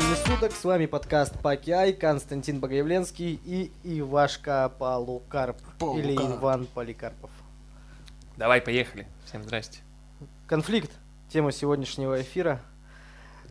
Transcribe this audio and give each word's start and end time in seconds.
времени 0.00 0.14
суток. 0.14 0.52
С 0.52 0.64
вами 0.64 0.86
подкаст 0.86 1.38
Пакиай, 1.42 1.92
Константин 1.92 2.58
Богоявленский 2.58 3.38
и 3.44 3.70
Ивашка 3.84 4.72
Полукарп. 4.78 5.58
Полукарп. 5.78 6.04
Или 6.04 6.14
Иван 6.14 6.66
Поликарпов. 6.66 7.30
Давай, 8.36 8.62
поехали. 8.62 9.06
Всем 9.26 9.42
здрасте. 9.42 9.80
Конфликт. 10.46 10.90
Тема 11.28 11.52
сегодняшнего 11.52 12.20
эфира. 12.20 12.60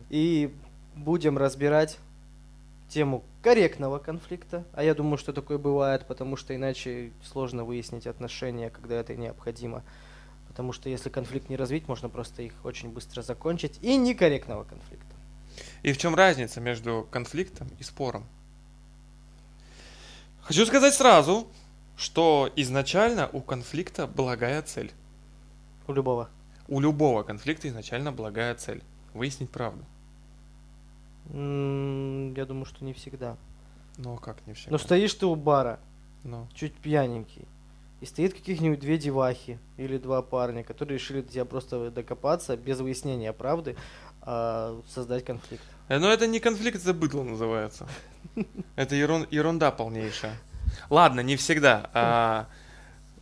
И 0.08 0.52
будем 0.96 1.38
разбирать 1.38 1.98
тему 2.88 3.22
корректного 3.42 3.98
конфликта. 3.98 4.64
А 4.72 4.82
я 4.82 4.94
думаю, 4.94 5.18
что 5.18 5.32
такое 5.32 5.58
бывает, 5.58 6.06
потому 6.06 6.36
что 6.36 6.54
иначе 6.56 7.12
сложно 7.22 7.64
выяснить 7.64 8.08
отношения, 8.08 8.70
когда 8.70 8.96
это 8.96 9.14
необходимо. 9.14 9.84
Потому 10.48 10.72
что 10.72 10.88
если 10.88 11.10
конфликт 11.10 11.48
не 11.48 11.56
развить, 11.56 11.86
можно 11.86 12.08
просто 12.08 12.42
их 12.42 12.54
очень 12.64 12.90
быстро 12.90 13.22
закончить. 13.22 13.78
И 13.82 13.96
некорректного 13.96 14.64
конфликта. 14.64 15.09
И 15.82 15.92
в 15.92 15.98
чем 15.98 16.14
разница 16.14 16.60
между 16.60 17.06
конфликтом 17.10 17.68
и 17.78 17.82
спором? 17.82 18.24
Хочу 20.42 20.66
сказать 20.66 20.94
сразу, 20.94 21.46
что 21.96 22.50
изначально 22.56 23.28
у 23.32 23.40
конфликта 23.40 24.06
благая 24.06 24.62
цель. 24.62 24.92
У 25.86 25.92
любого. 25.92 26.28
У 26.68 26.80
любого 26.80 27.22
конфликта 27.22 27.68
изначально 27.68 28.12
благая 28.12 28.54
цель. 28.54 28.82
Выяснить 29.14 29.50
правду. 29.50 29.84
М, 31.32 32.34
Я 32.34 32.46
думаю, 32.46 32.64
что 32.64 32.84
не 32.84 32.92
всегда. 32.92 33.36
Но 33.96 34.16
как 34.16 34.46
не 34.46 34.54
всегда. 34.54 34.72
Но 34.72 34.78
стоишь 34.78 35.14
ты 35.14 35.26
у 35.26 35.34
бара, 35.34 35.78
Ну, 36.22 36.46
чуть 36.54 36.74
пьяненький, 36.74 37.48
и 38.02 38.06
стоит 38.06 38.34
каких-нибудь 38.34 38.78
две 38.78 38.98
девахи 38.98 39.58
или 39.78 39.96
два 39.96 40.20
парня, 40.20 40.62
которые 40.62 40.98
решили 40.98 41.22
тебя 41.22 41.46
просто 41.46 41.90
докопаться 41.90 42.56
без 42.58 42.80
выяснения 42.80 43.32
правды, 43.32 43.74
а 44.20 44.78
создать 44.88 45.24
конфликт. 45.24 45.64
Э, 45.90 45.98
Но 45.98 46.10
это 46.10 46.26
не 46.26 46.38
конфликт, 46.40 46.80
это 46.80 46.94
быдло 46.94 47.22
называется. 47.24 47.86
Это 48.76 48.94
ерун- 48.94 49.26
ерунда 49.30 49.70
полнейшая. 49.72 50.38
Ладно, 50.88 51.20
не 51.20 51.36
всегда. 51.36 51.90
А 51.92 52.46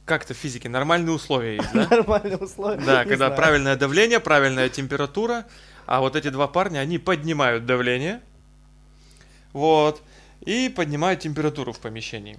как-то 0.04 0.34
в 0.34 0.36
физике 0.36 0.68
нормальные 0.68 1.14
условия 1.14 1.56
есть, 1.56 1.72
да? 1.72 1.88
Нормальные 1.90 2.36
условия. 2.36 2.84
Да, 2.84 3.02
когда 3.04 3.26
знаю. 3.26 3.36
правильное 3.36 3.76
давление, 3.76 4.20
правильная 4.20 4.68
температура, 4.68 5.46
а 5.86 6.00
вот 6.00 6.14
эти 6.14 6.28
два 6.28 6.46
парня, 6.46 6.80
они 6.80 6.98
поднимают 6.98 7.64
давление, 7.66 8.20
вот, 9.52 10.02
и 10.40 10.68
поднимают 10.68 11.20
температуру 11.20 11.72
в 11.72 11.80
помещении. 11.80 12.38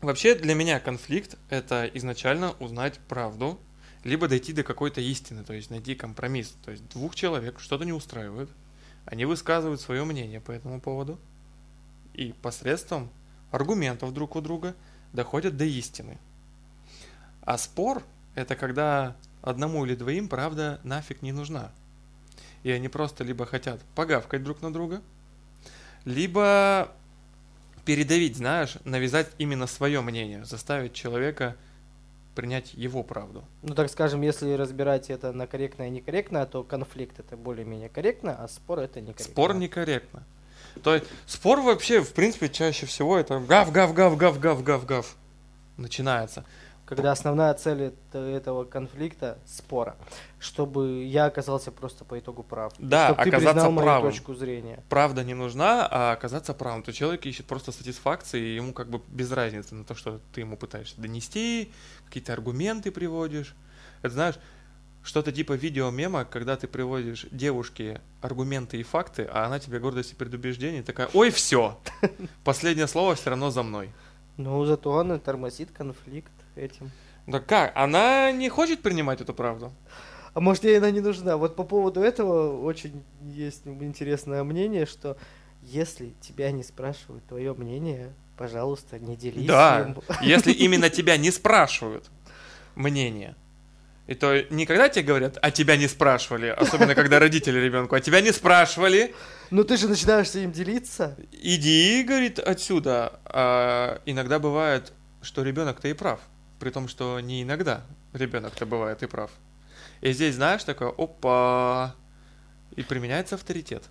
Вообще 0.00 0.34
для 0.36 0.54
меня 0.54 0.78
конфликт– 0.78 1.36
это 1.50 1.90
изначально 1.94 2.52
узнать 2.60 3.00
правду, 3.08 3.58
либо 4.04 4.28
дойти 4.28 4.52
до 4.52 4.62
какой-то 4.62 5.00
истины, 5.00 5.42
то 5.44 5.54
есть 5.54 5.70
найти 5.70 5.94
компромисс. 5.94 6.54
То 6.64 6.70
есть 6.70 6.88
двух 6.90 7.14
человек 7.16 7.58
что-то 7.58 7.84
не 7.84 7.92
устраивает, 7.92 8.50
они 9.06 9.24
высказывают 9.24 9.80
свое 9.80 10.04
мнение 10.04 10.40
по 10.40 10.52
этому 10.52 10.80
поводу, 10.80 11.18
и 12.14 12.32
посредством 12.32 13.10
аргументов 13.50 14.12
друг 14.14 14.36
у 14.36 14.40
друга 14.40 14.74
доходят 15.12 15.56
до 15.56 15.64
истины. 15.64 16.18
А 17.42 17.58
спор– 17.58 18.02
это 18.34 18.56
когда 18.56 19.16
одному 19.42 19.84
или 19.84 19.94
двоим 19.94 20.28
правда 20.28 20.80
нафиг 20.84 21.22
не 21.22 21.32
нужна. 21.32 21.70
И 22.62 22.70
они 22.70 22.88
просто 22.88 23.24
либо 23.24 23.44
хотят 23.44 23.80
погавкать 23.94 24.42
друг 24.42 24.62
на 24.62 24.72
друга, 24.72 25.02
либо 26.04 26.90
передавить, 27.84 28.36
знаешь, 28.36 28.78
навязать 28.84 29.30
именно 29.38 29.66
свое 29.66 30.00
мнение, 30.00 30.44
заставить 30.44 30.94
человека 30.94 31.56
принять 32.34 32.74
его 32.74 33.02
правду. 33.02 33.44
Ну, 33.62 33.74
так 33.74 33.90
скажем, 33.90 34.22
если 34.22 34.52
разбирать 34.52 35.10
это 35.10 35.32
на 35.32 35.46
корректное 35.46 35.88
и 35.88 35.90
некорректное, 35.90 36.46
то 36.46 36.62
конфликт 36.62 37.18
это 37.20 37.36
более-менее 37.36 37.88
корректно, 37.88 38.36
а 38.38 38.48
спор 38.48 38.80
это 38.80 39.00
некорректно. 39.00 39.32
Спор 39.32 39.54
некорректно. 39.54 40.22
То 40.82 40.94
есть 40.94 41.06
спор 41.26 41.60
вообще, 41.60 42.02
в 42.02 42.12
принципе, 42.12 42.48
чаще 42.48 42.86
всего 42.86 43.16
это 43.16 43.38
гав, 43.40 43.70
гав, 43.72 43.94
гав, 43.94 44.16
гав, 44.16 44.38
гав, 44.40 44.62
гав, 44.62 44.86
гав. 44.86 45.16
Начинается. 45.76 46.44
Когда 46.86 47.12
основная 47.12 47.54
цель 47.54 47.82
это- 47.82 48.18
этого 48.18 48.64
конфликта 48.64 49.38
спора, 49.46 49.96
чтобы 50.38 51.04
я 51.04 51.24
оказался 51.24 51.72
просто 51.72 52.04
по 52.04 52.18
итогу 52.18 52.42
прав. 52.42 52.74
Да, 52.78 53.06
чтобы 53.08 53.22
ты 53.22 53.28
оказаться 53.30 53.52
признал 53.54 53.72
мою 53.72 53.86
правым. 53.86 54.10
точку 54.12 54.34
зрения. 54.34 54.82
Правда 54.90 55.24
не 55.24 55.32
нужна, 55.32 55.88
а 55.90 56.12
оказаться 56.12 56.52
правым. 56.52 56.82
То 56.82 56.92
человек 56.92 57.24
ищет 57.24 57.46
просто 57.46 57.72
сатисфакции, 57.72 58.40
и 58.40 58.54
ему 58.56 58.74
как 58.74 58.90
бы 58.90 59.00
без 59.08 59.32
разницы 59.32 59.74
на 59.74 59.84
то, 59.84 59.94
что 59.94 60.20
ты 60.34 60.42
ему 60.42 60.58
пытаешься 60.58 61.00
донести, 61.00 61.72
какие-то 62.06 62.34
аргументы 62.34 62.90
приводишь. 62.90 63.54
Это 64.02 64.12
знаешь, 64.12 64.34
что-то 65.02 65.32
типа 65.32 65.54
видео-мема, 65.54 66.26
когда 66.26 66.56
ты 66.56 66.66
приводишь 66.68 67.26
девушке 67.30 68.02
аргументы 68.20 68.78
и 68.78 68.82
факты, 68.82 69.26
а 69.30 69.46
она 69.46 69.58
тебе 69.58 69.78
гордость 69.78 70.12
и 70.12 70.16
предубеждение, 70.16 70.82
такая, 70.82 71.08
ой, 71.14 71.30
все, 71.30 71.78
последнее 72.44 72.86
слово 72.86 73.14
все 73.14 73.30
равно 73.30 73.50
за 73.50 73.62
мной. 73.62 73.90
Ну, 74.36 74.64
зато 74.66 74.90
он 74.90 75.12
и 75.12 75.18
тормозит 75.18 75.70
конфликт 75.70 76.32
этим. 76.56 76.90
Да 77.26 77.40
как? 77.40 77.72
Она 77.76 78.30
не 78.32 78.48
хочет 78.48 78.82
принимать 78.82 79.20
эту 79.20 79.32
правду? 79.34 79.72
А 80.34 80.40
может, 80.40 80.64
ей 80.64 80.78
она 80.78 80.90
не 80.90 81.00
нужна? 81.00 81.36
Вот 81.36 81.56
по 81.56 81.62
поводу 81.64 82.00
этого 82.00 82.60
очень 82.62 83.02
есть 83.22 83.62
интересное 83.66 84.42
мнение, 84.44 84.84
что 84.84 85.16
если 85.62 86.14
тебя 86.20 86.50
не 86.50 86.62
спрашивают 86.62 87.24
твое 87.26 87.54
мнение, 87.54 88.12
пожалуйста, 88.36 88.98
не 88.98 89.16
делись 89.16 89.46
Да, 89.46 89.80
им. 89.80 90.02
если 90.20 90.52
именно 90.52 90.90
тебя 90.98 91.16
не 91.16 91.30
спрашивают 91.30 92.10
мнение. 92.74 93.36
И 94.06 94.14
то 94.14 94.42
никогда 94.50 94.90
тебе 94.90 95.04
говорят, 95.06 95.38
а 95.40 95.50
тебя 95.50 95.78
не 95.78 95.88
спрашивали, 95.88 96.48
особенно 96.48 96.94
когда 96.94 97.18
родители 97.18 97.58
ребенку, 97.58 97.94
а 97.94 98.00
тебя 98.00 98.20
не 98.20 98.32
спрашивали, 98.32 99.14
Ну 99.50 99.64
ты 99.64 99.78
же 99.78 99.88
начинаешь 99.88 100.28
с 100.28 100.34
ним 100.34 100.52
делиться. 100.52 101.16
иди, 101.32 102.02
говорит, 102.02 102.38
отсюда. 102.38 103.18
А 103.24 104.02
иногда 104.04 104.38
бывает, 104.38 104.92
что 105.22 105.42
ребенок-то 105.42 105.88
и 105.88 105.94
прав, 105.94 106.20
при 106.64 106.70
том, 106.70 106.88
что 106.88 107.20
не 107.20 107.42
иногда 107.42 107.82
ребенок-то 108.14 108.64
бывает 108.64 109.02
и 109.02 109.06
прав. 109.06 109.30
И 110.00 110.12
здесь, 110.12 110.36
знаешь, 110.36 110.64
такое, 110.64 110.88
опа, 110.88 111.94
и 112.74 112.82
применяется 112.82 113.34
авторитет. 113.34 113.82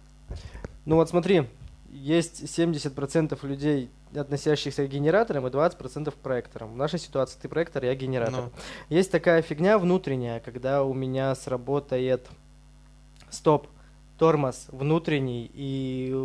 Ну 0.85 0.95
вот 0.95 1.07
смотри, 1.07 1.47
есть 1.91 2.41
70% 2.41 3.47
людей, 3.47 3.91
относящихся 4.15 4.87
к 4.87 4.89
генераторам, 4.89 5.45
и 5.45 5.51
20% 5.51 6.09
к 6.09 6.15
проекторам. 6.15 6.73
В 6.73 6.75
нашей 6.75 6.97
ситуации 6.97 7.37
ты 7.39 7.47
проектор, 7.47 7.85
я 7.85 7.93
генератор. 7.93 8.45
Ну, 8.45 8.51
Есть 8.89 9.11
такая 9.11 9.43
фигня 9.43 9.77
внутренняя, 9.77 10.39
когда 10.39 10.83
у 10.83 10.95
меня 10.95 11.35
сработает 11.35 12.27
стоп, 13.29 13.67
тормоз 14.23 14.67
внутренний, 14.71 15.51
и 15.53 16.15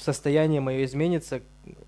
состояние 0.00 0.60
мое 0.60 0.84
изменится, 0.84 1.40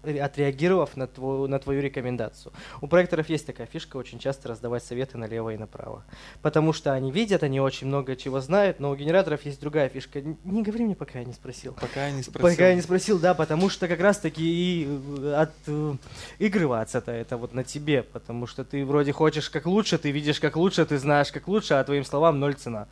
ре- 0.03 0.21
отреагировав 0.21 0.97
на, 0.97 1.07
твою, 1.07 1.47
на 1.47 1.61
твою 1.61 1.81
рекомендацию. 1.81 2.53
У 2.81 2.89
проекторов 2.89 3.29
есть 3.29 3.47
такая 3.47 3.69
фишка 3.69 3.97
очень 3.97 4.19
часто 4.19 4.49
раздавать 4.49 4.83
советы 4.83 5.17
налево 5.17 5.51
и 5.51 5.57
направо. 5.57 6.03
Потому 6.43 6.73
что 6.73 6.93
они 6.93 7.13
видят, 7.13 7.45
они 7.45 7.61
очень 7.61 7.87
много 7.87 8.17
чего 8.17 8.41
знают, 8.41 8.81
но 8.81 8.91
у 8.91 8.97
генераторов 8.97 9.47
есть 9.47 9.61
другая 9.61 9.89
фишка. 9.89 10.21
Не 10.43 10.63
говори 10.65 10.85
мне, 10.87 10.97
пока 10.97 11.21
я 11.21 11.25
не 11.25 11.35
спросил. 11.35 11.73
пока 11.81 12.07
я 12.09 12.11
не 12.11 12.25
спросил. 12.25 12.51
Пока 12.51 12.69
я 12.69 12.75
не 12.75 12.83
спросил, 12.83 13.21
да, 13.21 13.35
потому 13.35 13.71
что 13.71 13.87
как 13.87 14.01
раз 14.01 14.19
таки 14.19 14.43
и 14.43 14.89
э, 15.19 15.35
от 15.35 15.53
э, 15.69 15.95
игрываться-то 16.41 17.13
это 17.13 17.37
вот 17.37 17.55
на 17.55 17.63
тебе, 17.63 18.03
потому 18.03 18.49
что 18.49 18.65
ты 18.65 18.85
вроде 18.85 19.13
хочешь 19.13 19.49
как 19.51 19.67
лучше, 19.67 19.99
ты 19.99 20.11
видишь 20.11 20.41
как 20.41 20.57
лучше, 20.57 20.85
ты 20.85 20.99
знаешь 20.99 21.31
как 21.31 21.47
лучше, 21.47 21.75
а 21.75 21.85
твоим 21.85 22.05
словам 22.05 22.41
ноль 22.41 22.55
цена. 22.55 22.89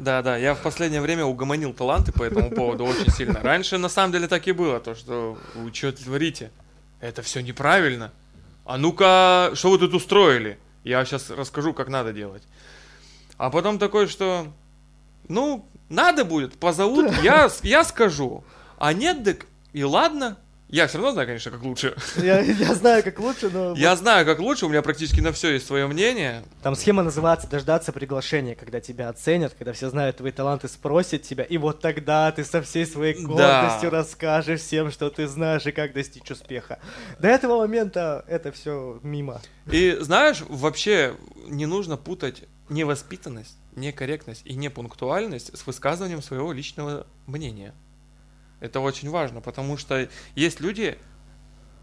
Да, 0.00 0.22
да, 0.22 0.38
я 0.38 0.54
в 0.54 0.62
последнее 0.62 1.02
время 1.02 1.26
угомонил 1.26 1.74
таланты 1.74 2.10
по 2.10 2.22
этому 2.22 2.50
поводу 2.50 2.86
очень 2.86 3.12
сильно. 3.12 3.38
Раньше 3.42 3.76
на 3.76 3.90
самом 3.90 4.12
деле 4.12 4.28
так 4.28 4.48
и 4.48 4.52
было, 4.52 4.80
то 4.80 4.94
что 4.94 5.36
вы 5.54 5.74
что 5.74 5.92
творите? 5.92 6.50
Это 7.00 7.20
все 7.20 7.42
неправильно. 7.42 8.10
А 8.64 8.78
ну-ка, 8.78 9.50
что 9.52 9.68
вы 9.68 9.78
тут 9.78 9.92
устроили? 9.92 10.58
Я 10.84 11.04
сейчас 11.04 11.28
расскажу, 11.28 11.74
как 11.74 11.88
надо 11.88 12.14
делать. 12.14 12.42
А 13.36 13.50
потом 13.50 13.78
такой, 13.78 14.06
что, 14.06 14.46
ну, 15.28 15.68
надо 15.90 16.24
будет, 16.24 16.58
позовут, 16.58 17.12
я, 17.22 17.50
я 17.62 17.84
скажу. 17.84 18.42
А 18.78 18.94
нет, 18.94 19.22
так 19.22 19.44
и 19.74 19.84
ладно. 19.84 20.38
Я 20.72 20.86
все 20.86 20.98
равно 20.98 21.12
знаю, 21.12 21.26
конечно, 21.26 21.50
как 21.50 21.62
лучше. 21.62 21.96
Я, 22.16 22.40
я 22.40 22.74
знаю 22.74 23.02
как 23.02 23.18
лучше, 23.18 23.50
но... 23.50 23.74
Я 23.76 23.96
знаю, 23.96 24.24
как 24.24 24.38
лучше, 24.38 24.66
у 24.66 24.68
меня 24.68 24.82
практически 24.82 25.20
на 25.20 25.32
все 25.32 25.50
есть 25.54 25.66
свое 25.66 25.88
мнение. 25.88 26.44
Там 26.62 26.76
схема 26.76 27.02
называется 27.02 27.48
«Дождаться 27.48 27.92
приглашения», 27.92 28.54
когда 28.54 28.80
тебя 28.80 29.08
оценят, 29.08 29.52
когда 29.58 29.72
все 29.72 29.90
знают 29.90 30.18
твои 30.18 30.30
таланты, 30.30 30.68
спросят 30.68 31.22
тебя, 31.22 31.42
и 31.42 31.58
вот 31.58 31.80
тогда 31.80 32.30
ты 32.30 32.44
со 32.44 32.62
всей 32.62 32.86
своей 32.86 33.14
Да. 33.14 33.62
гордостью 33.62 33.90
расскажешь 33.90 34.60
всем, 34.60 34.92
что 34.92 35.10
ты 35.10 35.26
знаешь 35.26 35.66
и 35.66 35.72
как 35.72 35.92
достичь 35.92 36.30
успеха. 36.30 36.78
До 37.18 37.26
этого 37.26 37.58
момента 37.58 38.24
это 38.28 38.52
все 38.52 39.00
мимо. 39.02 39.40
И 39.70 39.96
знаешь, 40.00 40.42
вообще 40.48 41.16
не 41.48 41.66
нужно 41.66 41.96
путать 41.96 42.44
невоспитанность, 42.68 43.56
некорректность 43.74 44.42
и 44.44 44.54
непунктуальность 44.54 45.56
с 45.56 45.66
высказыванием 45.66 46.22
своего 46.22 46.52
личного 46.52 47.06
мнения. 47.26 47.74
Это 48.60 48.80
очень 48.80 49.10
важно, 49.10 49.40
потому 49.40 49.76
что 49.76 50.08
есть 50.34 50.60
люди... 50.60 50.98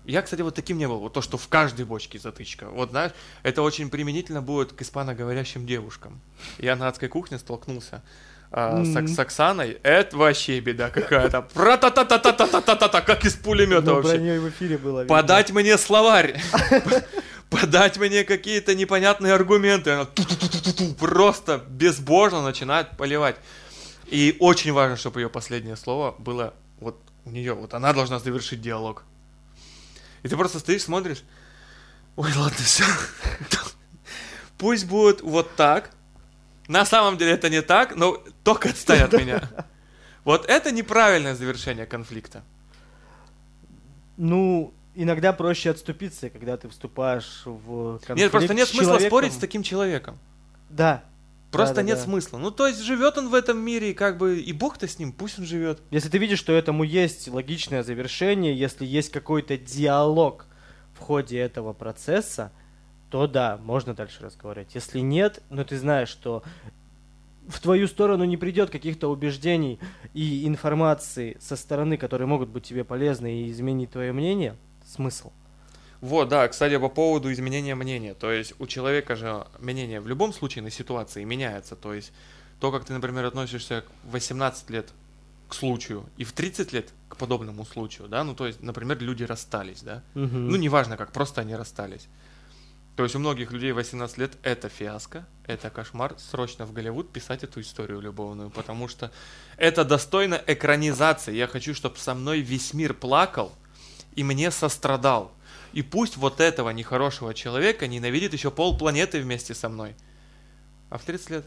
Я, 0.06 0.22
кстати, 0.22 0.42
вот 0.42 0.56
таким 0.56 0.78
не 0.78 0.88
был. 0.88 1.00
Вот 1.00 1.12
то, 1.14 1.22
что 1.22 1.38
в 1.38 1.48
каждой 1.50 1.84
бочке 1.84 2.18
затычка. 2.18 2.70
Вот, 2.70 2.92
знаешь, 2.92 3.12
это 3.44 3.62
очень 3.62 3.90
применительно 3.90 4.42
будет 4.42 4.72
к 4.72 4.82
испаноговорящим 4.82 5.66
девушкам. 5.66 6.22
Я 6.60 6.78
на 6.78 6.88
адской 6.88 7.10
кухне 7.10 7.38
столкнулся 7.40 8.02
а, 8.50 8.86
с, 8.86 8.88
Мгм. 8.88 9.08
с 9.10 9.20
Оксаной, 9.20 9.78
это 9.84 10.16
вообще 10.16 10.62
беда 10.62 10.90
какая-то. 10.90 11.42
Пра-та-та-та-та-та-та-та-та, 11.54 13.02
как 13.02 13.26
из 13.26 13.34
пулемета 13.36 13.82
Ну, 13.88 13.96
вообще. 13.96 14.40
в 14.40 14.48
эфире 14.50 14.78
было 14.78 15.02
видно. 15.02 15.14
Подать 15.14 15.52
мне 15.52 15.78
словарь. 15.78 16.40
Подать 17.50 17.98
мне 17.98 18.24
какие-то 18.24 18.76
непонятные 18.76 19.34
аргументы. 19.34 19.92
Она 19.92 20.08
просто 21.00 21.58
безбожно 21.70 22.42
начинает 22.42 22.96
поливать. 22.98 23.36
И 24.06 24.38
очень 24.40 24.72
важно, 24.72 24.96
чтобы 24.96 25.20
ее 25.22 25.30
последнее 25.30 25.76
слово 25.76 26.16
было 26.18 26.54
вот 26.80 27.00
у 27.26 27.30
нее. 27.30 27.54
Вот 27.54 27.74
она 27.74 27.94
должна 27.94 28.20
завершить 28.20 28.62
диалог. 28.62 29.04
И 30.24 30.28
ты 30.28 30.36
просто 30.36 30.60
стоишь, 30.60 30.84
смотришь. 30.84 31.24
Ой, 32.16 32.32
ладно, 32.36 32.58
все. 32.58 32.84
Пусть 34.58 34.88
будет 34.88 35.22
вот 35.22 35.56
так. 35.56 35.92
На 36.68 36.86
самом 36.86 37.18
деле 37.18 37.32
это 37.32 37.50
не 37.50 37.62
так, 37.62 37.96
но 37.96 38.24
только 38.44 38.70
отстань 38.70 39.02
от 39.02 39.14
меня. 39.14 39.42
Вот 40.24 40.46
это 40.46 40.72
неправильное 40.72 41.36
завершение 41.36 41.86
конфликта. 41.86 42.44
Ну, 44.18 44.74
иногда 44.94 45.32
проще 45.32 45.70
отступиться, 45.70 46.30
когда 46.30 46.58
ты 46.58 46.68
вступаешь 46.68 47.44
в 47.46 48.00
конфликт 48.00 48.18
Нет, 48.18 48.32
просто 48.32 48.54
нет 48.54 48.68
смысла 48.68 49.00
спорить 49.00 49.32
с 49.32 49.38
таким 49.38 49.64
человеком. 49.64 50.18
Да. 50.70 51.04
Просто 51.58 51.76
Да-да-да. 51.76 51.96
нет 51.96 52.00
смысла. 52.00 52.38
Ну, 52.38 52.52
то 52.52 52.68
есть 52.68 52.82
живет 52.82 53.18
он 53.18 53.30
в 53.30 53.34
этом 53.34 53.58
мире, 53.60 53.92
и 53.92 53.94
как 53.94 54.18
бы 54.18 54.40
и 54.40 54.54
Бог-то 54.54 54.88
с 54.88 55.00
ним, 55.00 55.12
пусть 55.12 55.40
он 55.40 55.46
живет. 55.46 55.82
Если 55.92 56.10
ты 56.10 56.18
видишь, 56.18 56.40
что 56.40 56.54
этому 56.54 56.84
есть 56.84 57.28
логичное 57.28 57.84
завершение, 57.84 58.58
если 58.58 58.86
есть 58.86 59.12
какой-то 59.12 59.58
диалог 59.58 60.46
в 60.94 61.00
ходе 61.00 61.40
этого 61.40 61.74
процесса, 61.74 62.52
то 63.10 63.28
да, 63.28 63.58
можно 63.64 63.94
дальше 63.94 64.24
разговаривать. 64.24 64.76
Если 64.76 65.00
нет, 65.00 65.42
но 65.50 65.64
ты 65.64 65.78
знаешь, 65.78 66.10
что 66.10 66.44
в 67.48 67.60
твою 67.62 67.88
сторону 67.88 68.26
не 68.26 68.38
придет 68.38 68.70
каких-то 68.70 69.10
убеждений 69.10 69.80
и 70.14 70.46
информации 70.48 71.38
со 71.40 71.56
стороны, 71.56 71.98
которые 71.98 72.28
могут 72.28 72.50
быть 72.50 72.64
тебе 72.64 72.84
полезны 72.84 73.42
и 73.42 73.52
изменить 73.52 73.92
твое 73.92 74.12
мнение, 74.12 74.56
смысл. 74.86 75.32
Вот, 76.02 76.30
да, 76.30 76.48
кстати, 76.48 76.78
по 76.78 76.90
поводу 76.90 77.32
изменения 77.32 77.76
мнения. 77.76 78.14
То 78.14 78.32
есть 78.32 78.54
у 78.60 78.68
человека 78.68 79.16
же 79.16 79.48
мнение 79.60 80.00
в 80.00 80.08
любом 80.08 80.34
случае 80.34 80.64
на 80.64 80.70
ситуации 80.70 81.24
меняется. 81.24 81.76
То 81.76 81.94
есть 81.94 82.12
то, 82.60 82.72
как 82.72 82.86
ты, 82.86 82.94
например, 82.94 83.26
относишься 83.26 83.84
в 84.04 84.12
18 84.12 84.70
лет 84.70 84.90
к 85.48 85.54
случаю 85.54 86.06
и 86.18 86.24
в 86.24 86.34
30 86.34 86.74
лет 86.74 86.90
к 87.10 87.16
подобному 87.16 87.66
случаю, 87.66 88.08
да, 88.10 88.24
ну 88.24 88.36
то 88.36 88.48
есть, 88.48 88.62
например, 88.62 89.00
люди 89.00 89.24
расстались, 89.24 89.82
да, 89.82 90.04
Мгм. 90.14 90.50
ну 90.50 90.58
неважно 90.58 90.98
как, 90.98 91.14
просто 91.14 91.40
они 91.42 91.56
расстались. 91.56 92.08
То 92.98 93.04
есть 93.04 93.16
у 93.16 93.20
многих 93.20 93.52
людей 93.52 93.72
18 93.72 94.18
лет 94.18 94.34
это 94.42 94.70
фиаско, 94.70 95.26
это 95.46 95.70
кошмар, 95.70 96.16
срочно 96.18 96.66
в 96.66 96.74
Голливуд 96.74 97.12
писать 97.14 97.44
эту 97.44 97.62
историю 97.62 98.02
любовную, 98.02 98.50
потому 98.50 98.88
что 98.88 99.12
это 99.56 99.86
достойно 99.86 100.42
экранизации. 100.48 101.36
Я 101.36 101.48
хочу, 101.48 101.76
чтобы 101.76 101.98
со 101.98 102.16
мной 102.16 102.40
весь 102.42 102.74
мир 102.74 102.96
плакал 102.96 103.54
и 104.16 104.24
мне 104.24 104.50
сострадал. 104.50 105.32
И 105.78 105.84
пусть 105.84 106.18
вот 106.18 106.42
этого 106.42 106.72
нехорошего 106.72 107.36
человека 107.36 107.86
ненавидит 107.86 108.34
еще 108.34 108.50
полпланеты 108.50 109.22
вместе 109.22 109.54
со 109.54 109.70
мной. 109.70 109.94
А 110.90 110.98
в 110.98 111.04
30 111.04 111.30
лет? 111.30 111.46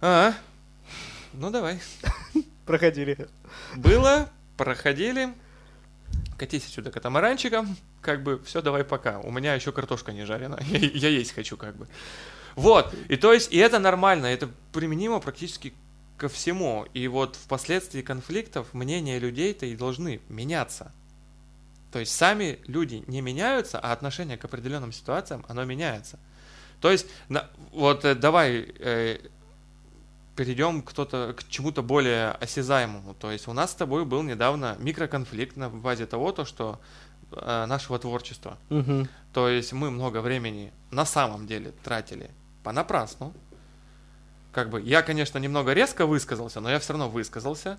А, 0.00 0.34
ну 1.34 1.48
давай. 1.50 1.78
Проходили. 2.66 3.28
Было, 3.76 4.28
проходили. 4.56 5.32
Катись 6.36 6.66
отсюда 6.66 6.90
катамаранчиком. 6.90 7.76
Как 8.00 8.24
бы, 8.24 8.42
все, 8.42 8.60
давай 8.60 8.82
пока. 8.82 9.20
У 9.20 9.30
меня 9.30 9.54
еще 9.54 9.70
картошка 9.70 10.10
не 10.10 10.24
жарена. 10.24 10.58
Я, 10.72 10.78
я 10.80 11.08
есть 11.08 11.30
хочу, 11.30 11.56
как 11.56 11.76
бы. 11.76 11.86
Вот. 12.56 12.92
И 13.08 13.16
то 13.16 13.32
есть, 13.32 13.52
и 13.52 13.58
это 13.58 13.78
нормально. 13.78 14.26
Это 14.26 14.50
применимо 14.72 15.20
практически 15.20 15.74
ко 16.16 16.28
всему. 16.28 16.86
И 16.92 17.06
вот 17.06 17.36
впоследствии 17.36 18.02
конфликтов 18.02 18.74
мнения 18.74 19.20
людей-то 19.20 19.64
и 19.64 19.76
должны 19.76 20.20
меняться. 20.28 20.92
То 21.92 21.98
есть 21.98 22.14
сами 22.14 22.58
люди 22.66 23.02
не 23.06 23.20
меняются, 23.20 23.78
а 23.78 23.92
отношение 23.92 24.36
к 24.36 24.44
определенным 24.44 24.92
ситуациям, 24.92 25.44
оно 25.48 25.64
меняется. 25.64 26.18
То 26.80 26.90
есть, 26.90 27.06
на- 27.28 27.48
вот 27.72 28.04
э, 28.04 28.14
давай 28.14 28.72
э, 28.78 29.18
перейдем 30.36 30.82
к, 30.82 30.90
кто-то, 30.90 31.34
к 31.36 31.48
чему-то 31.48 31.82
более 31.82 32.30
осязаемому. 32.30 33.14
То 33.14 33.32
есть 33.32 33.48
у 33.48 33.52
нас 33.52 33.72
с 33.72 33.74
тобой 33.74 34.04
был 34.04 34.22
недавно 34.22 34.76
микроконфликт 34.78 35.56
на 35.56 35.68
базе 35.70 36.06
того, 36.06 36.30
то, 36.32 36.44
что 36.44 36.78
э, 37.32 37.66
нашего 37.66 37.98
творчества. 37.98 38.58
Мгм. 38.68 39.08
То 39.32 39.48
есть 39.48 39.72
мы 39.72 39.90
много 39.90 40.20
времени 40.20 40.72
на 40.90 41.04
самом 41.04 41.46
деле 41.46 41.72
тратили 41.82 42.30
понапрасну. 42.62 43.32
Как 44.52 44.70
бы 44.70 44.80
я, 44.80 45.02
конечно, 45.02 45.38
немного 45.38 45.72
резко 45.72 46.06
высказался, 46.06 46.60
но 46.60 46.70
я 46.70 46.78
все 46.78 46.92
равно 46.92 47.08
высказался. 47.08 47.78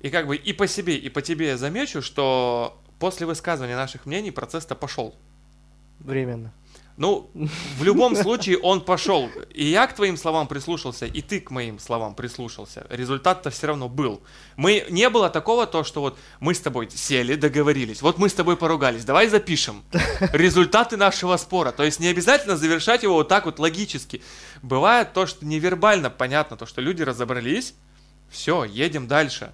И 0.00 0.10
как 0.10 0.26
бы 0.26 0.36
и 0.36 0.52
по 0.52 0.66
себе, 0.66 0.96
и 0.96 1.08
по 1.08 1.22
тебе 1.22 1.48
я 1.48 1.56
замечу, 1.56 2.02
что 2.02 2.80
после 2.98 3.26
высказывания 3.26 3.76
наших 3.76 4.06
мнений 4.06 4.30
процесс-то 4.30 4.74
пошел. 4.74 5.14
Временно. 5.98 6.52
Ну, 6.98 7.30
в 7.78 7.84
любом 7.84 8.16
случае 8.16 8.58
он 8.58 8.80
пошел. 8.80 9.30
И 9.54 9.64
я 9.64 9.86
к 9.86 9.94
твоим 9.94 10.16
словам 10.16 10.48
прислушался, 10.48 11.06
и 11.06 11.22
ты 11.22 11.40
к 11.40 11.52
моим 11.52 11.78
словам 11.78 12.16
прислушался. 12.16 12.88
Результат-то 12.90 13.50
все 13.50 13.68
равно 13.68 13.88
был. 13.88 14.20
Мы, 14.56 14.84
не 14.90 15.08
было 15.08 15.30
такого 15.30 15.68
то, 15.68 15.84
что 15.84 16.00
вот 16.00 16.18
мы 16.40 16.54
с 16.54 16.60
тобой 16.60 16.90
сели, 16.90 17.36
договорились. 17.36 18.02
Вот 18.02 18.18
мы 18.18 18.28
с 18.28 18.34
тобой 18.34 18.56
поругались, 18.56 19.04
давай 19.04 19.28
запишем 19.28 19.84
результаты 20.32 20.96
нашего 20.96 21.36
спора. 21.36 21.70
То 21.70 21.84
есть 21.84 22.00
не 22.00 22.08
обязательно 22.08 22.56
завершать 22.56 23.04
его 23.04 23.14
вот 23.14 23.28
так 23.28 23.46
вот 23.46 23.60
логически. 23.60 24.20
Бывает 24.62 25.12
то, 25.12 25.26
что 25.26 25.46
невербально 25.46 26.10
понятно, 26.10 26.56
то, 26.56 26.66
что 26.66 26.80
люди 26.80 27.02
разобрались, 27.02 27.74
все, 28.28 28.64
едем 28.64 29.06
дальше. 29.06 29.52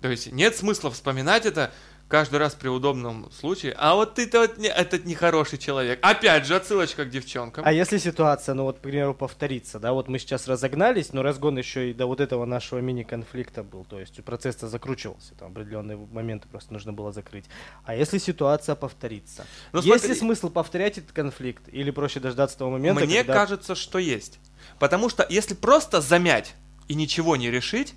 То 0.00 0.08
есть 0.08 0.32
нет 0.32 0.56
смысла 0.56 0.90
вспоминать 0.90 1.46
это 1.46 1.72
каждый 2.08 2.36
раз 2.36 2.54
при 2.54 2.68
удобном 2.68 3.30
случае. 3.30 3.74
А 3.78 3.94
вот 3.94 4.14
ты-то 4.14 4.40
вот 4.40 4.58
не- 4.58 4.68
этот 4.68 5.04
нехороший 5.04 5.58
человек. 5.58 5.98
Опять 6.02 6.46
же, 6.46 6.56
отсылочка 6.56 7.04
к 7.04 7.10
девчонкам. 7.10 7.64
А 7.66 7.72
если 7.72 7.98
ситуация, 7.98 8.54
ну 8.54 8.64
вот, 8.64 8.78
к 8.78 8.80
примеру, 8.80 9.14
повторится, 9.14 9.78
да, 9.78 9.92
вот 9.92 10.08
мы 10.08 10.18
сейчас 10.18 10.48
разогнались, 10.48 11.12
но 11.12 11.22
разгон 11.22 11.58
еще 11.58 11.90
и 11.90 11.94
до 11.94 12.06
вот 12.06 12.20
этого 12.20 12.44
нашего 12.46 12.78
мини-конфликта 12.78 13.62
был, 13.62 13.84
то 13.84 14.00
есть 14.00 14.22
процесс-то 14.24 14.68
закручивался, 14.68 15.34
там 15.34 15.52
определенные 15.52 15.96
моменты 15.96 16.48
просто 16.48 16.72
нужно 16.72 16.92
было 16.92 17.12
закрыть. 17.12 17.44
А 17.84 17.94
если 17.94 18.18
ситуация 18.18 18.74
повторится? 18.74 19.46
Ну, 19.72 19.80
есть 19.80 20.00
смотри, 20.00 20.08
ли 20.08 20.14
смысл 20.14 20.48
повторять 20.48 20.98
этот 20.98 21.12
конфликт 21.12 21.62
или 21.70 21.90
проще 21.90 22.20
дождаться 22.20 22.58
того 22.58 22.70
момента, 22.70 23.04
Мне 23.04 23.18
когда... 23.18 23.34
кажется, 23.34 23.74
что 23.74 23.98
есть. 23.98 24.38
Потому 24.78 25.08
что 25.08 25.26
если 25.28 25.54
просто 25.54 26.00
замять 26.00 26.54
и 26.88 26.94
ничего 26.94 27.36
не 27.36 27.50
решить, 27.50 27.94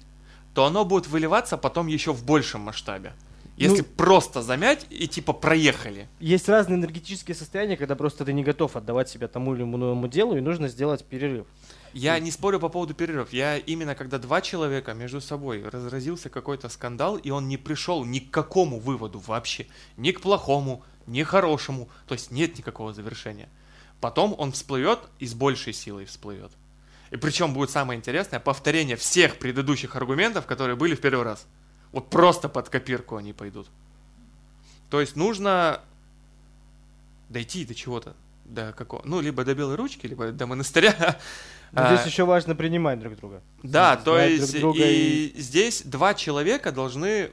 то 0.53 0.65
оно 0.65 0.85
будет 0.85 1.07
выливаться 1.07 1.57
потом 1.57 1.87
еще 1.87 2.13
в 2.13 2.23
большем 2.25 2.61
масштабе. 2.61 3.13
Если 3.57 3.81
Ну- 3.81 3.87
просто 3.95 4.41
замять 4.41 4.87
и 4.89 5.07
типа 5.07 5.33
проехали. 5.33 6.07
Есть 6.19 6.49
разные 6.49 6.77
энергетические 6.77 7.35
состояния, 7.35 7.77
когда 7.77 7.95
просто 7.95 8.25
ты 8.25 8.33
не 8.33 8.43
готов 8.43 8.75
отдавать 8.75 9.09
себя 9.09 9.27
тому 9.27 9.53
или 9.53 9.61
иному 9.61 10.07
делу, 10.07 10.35
и 10.35 10.41
нужно 10.41 10.67
сделать 10.67 11.05
перерыв. 11.05 11.45
Я 11.93 12.17
не 12.19 12.31
спорю 12.31 12.59
по 12.59 12.69
поводу 12.69 12.93
перерывов. 12.93 13.33
Я 13.33 13.57
именно 13.57 13.93
когда 13.93 14.17
два 14.17 14.41
человека 14.41 14.93
между 14.93 15.21
собой 15.21 15.63
разразился 15.67 16.29
какой-то 16.29 16.69
скандал, 16.69 17.17
и 17.17 17.29
он 17.29 17.49
не 17.49 17.57
пришел 17.57 18.05
ни 18.05 18.19
к 18.19 18.31
какому 18.31 18.79
выводу 18.79 19.19
вообще. 19.19 19.67
Ни 19.97 20.11
к 20.11 20.21
плохому, 20.21 20.83
ни 21.05 21.21
к 21.21 21.27
хорошему. 21.27 21.89
То 22.07 22.13
есть 22.13 22.31
нет 22.31 22.57
никакого 22.57 22.93
завершения. 22.93 23.49
Потом 23.99 24.33
он 24.37 24.53
всплывет 24.53 24.99
и 25.19 25.27
с 25.27 25.33
большей 25.33 25.73
силой 25.73 26.05
всплывет. 26.05 26.51
И 27.11 27.17
причем 27.17 27.53
будет 27.53 27.69
самое 27.69 27.97
интересное 27.97 28.39
повторение 28.39 28.95
всех 28.95 29.37
предыдущих 29.37 29.95
аргументов, 29.95 30.45
которые 30.45 30.75
были 30.75 30.95
в 30.95 31.01
первый 31.01 31.23
раз. 31.23 31.45
Вот 31.91 32.09
просто 32.09 32.47
под 32.47 32.69
копирку 32.69 33.17
они 33.17 33.33
пойдут. 33.33 33.67
То 34.89 35.01
есть 35.01 35.15
нужно 35.15 35.81
дойти 37.29 37.65
до 37.65 37.75
чего-то. 37.75 38.15
До 38.45 38.73
какого? 38.73 39.01
Ну, 39.05 39.21
либо 39.21 39.43
до 39.45 39.55
белой 39.55 39.75
ручки, 39.75 40.07
либо 40.07 40.31
до 40.31 40.45
монастыря. 40.45 41.19
Но 41.71 41.83
А, 41.83 41.95
здесь 41.95 42.05
еще 42.11 42.25
важно 42.25 42.53
принимать 42.55 42.99
друг 42.99 43.15
друга. 43.15 43.41
да, 43.63 43.93
Знать 43.93 44.03
то 44.03 44.15
друг 44.17 44.29
есть 44.29 44.59
друга 44.59 44.79
и 44.83 45.33
здесь 45.37 45.83
два 45.83 46.13
человека 46.13 46.73
должны 46.73 47.31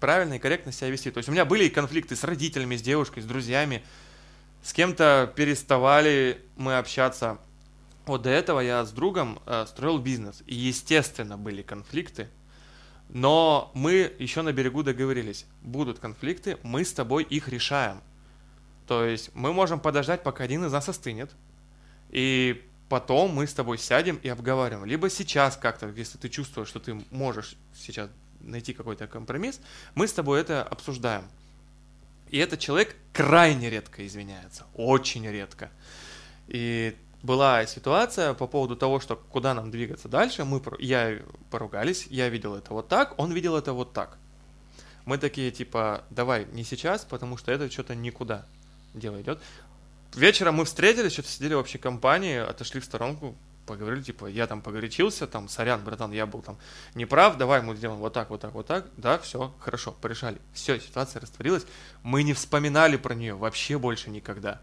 правильно 0.00 0.34
и 0.34 0.38
корректно 0.38 0.72
себя 0.72 0.88
вести. 0.90 1.10
То 1.10 1.18
есть 1.18 1.28
у 1.28 1.32
меня 1.32 1.44
были 1.44 1.64
и 1.64 1.68
конфликты 1.70 2.16
с 2.16 2.24
родителями, 2.24 2.76
с 2.76 2.82
девушкой, 2.82 3.22
с 3.22 3.26
друзьями. 3.26 3.82
С 4.62 4.72
кем-то 4.72 5.30
переставали 5.36 6.40
мы 6.56 6.78
общаться. 6.78 7.38
Вот 8.08 8.22
до 8.22 8.30
этого 8.30 8.60
я 8.60 8.84
с 8.84 8.90
другом 8.90 9.40
э, 9.44 9.66
строил 9.68 9.98
бизнес. 9.98 10.42
И, 10.46 10.54
естественно, 10.54 11.36
были 11.36 11.62
конфликты. 11.62 12.28
Но 13.10 13.70
мы 13.74 14.12
еще 14.18 14.42
на 14.42 14.52
берегу 14.52 14.82
договорились. 14.82 15.46
Будут 15.62 15.98
конфликты, 15.98 16.58
мы 16.62 16.84
с 16.84 16.92
тобой 16.92 17.22
их 17.22 17.48
решаем. 17.48 18.02
То 18.86 19.04
есть 19.04 19.30
мы 19.34 19.52
можем 19.52 19.78
подождать, 19.78 20.22
пока 20.22 20.44
один 20.44 20.64
из 20.64 20.72
нас 20.72 20.88
остынет. 20.88 21.30
И 22.08 22.66
потом 22.88 23.34
мы 23.34 23.46
с 23.46 23.52
тобой 23.52 23.76
сядем 23.76 24.16
и 24.22 24.28
обговариваем. 24.28 24.86
Либо 24.86 25.10
сейчас 25.10 25.56
как-то, 25.56 25.88
если 25.88 26.16
ты 26.16 26.30
чувствуешь, 26.30 26.68
что 26.68 26.80
ты 26.80 26.98
можешь 27.10 27.56
сейчас 27.74 28.08
найти 28.40 28.72
какой-то 28.72 29.06
компромисс, 29.06 29.60
мы 29.94 30.08
с 30.08 30.12
тобой 30.14 30.40
это 30.40 30.62
обсуждаем. 30.62 31.24
И 32.30 32.38
этот 32.38 32.58
человек 32.60 32.96
крайне 33.12 33.68
редко 33.68 34.06
извиняется. 34.06 34.64
Очень 34.74 35.26
редко. 35.26 35.70
И 36.46 36.96
была 37.22 37.66
ситуация 37.66 38.34
по 38.34 38.46
поводу 38.46 38.76
того, 38.76 39.00
что 39.00 39.16
куда 39.16 39.54
нам 39.54 39.70
двигаться 39.70 40.08
дальше. 40.08 40.44
Мы, 40.44 40.62
я 40.78 41.18
поругались, 41.50 42.06
я 42.10 42.28
видел 42.28 42.54
это 42.54 42.72
вот 42.72 42.88
так, 42.88 43.18
он 43.18 43.32
видел 43.32 43.56
это 43.56 43.72
вот 43.72 43.92
так. 43.92 44.18
Мы 45.04 45.18
такие 45.18 45.50
типа, 45.50 46.04
давай 46.10 46.46
не 46.52 46.64
сейчас, 46.64 47.04
потому 47.04 47.36
что 47.36 47.50
это 47.50 47.70
что-то 47.70 47.94
никуда 47.94 48.46
дело 48.94 49.20
идет. 49.20 49.40
Вечером 50.14 50.56
мы 50.56 50.64
встретились, 50.64 51.12
что-то 51.12 51.28
сидели 51.28 51.54
в 51.54 51.58
общей 51.58 51.78
компании, 51.78 52.36
отошли 52.36 52.80
в 52.80 52.84
сторонку, 52.84 53.34
поговорили, 53.66 54.02
типа, 54.02 54.26
я 54.26 54.46
там 54.46 54.62
погорячился, 54.62 55.26
там, 55.26 55.48
сорян, 55.48 55.84
братан, 55.84 56.12
я 56.12 56.26
был 56.26 56.40
там 56.40 56.56
неправ, 56.94 57.36
давай 57.36 57.60
мы 57.60 57.76
сделаем 57.76 58.00
вот 58.00 58.14
так, 58.14 58.30
вот 58.30 58.40
так, 58.40 58.52
вот 58.54 58.66
так, 58.66 58.86
да, 58.96 59.18
все, 59.18 59.54
хорошо, 59.60 59.92
порешали. 59.92 60.38
Все, 60.54 60.80
ситуация 60.80 61.20
растворилась, 61.20 61.66
мы 62.02 62.22
не 62.22 62.32
вспоминали 62.32 62.96
про 62.96 63.14
нее 63.14 63.34
вообще 63.34 63.78
больше 63.78 64.08
никогда. 64.10 64.60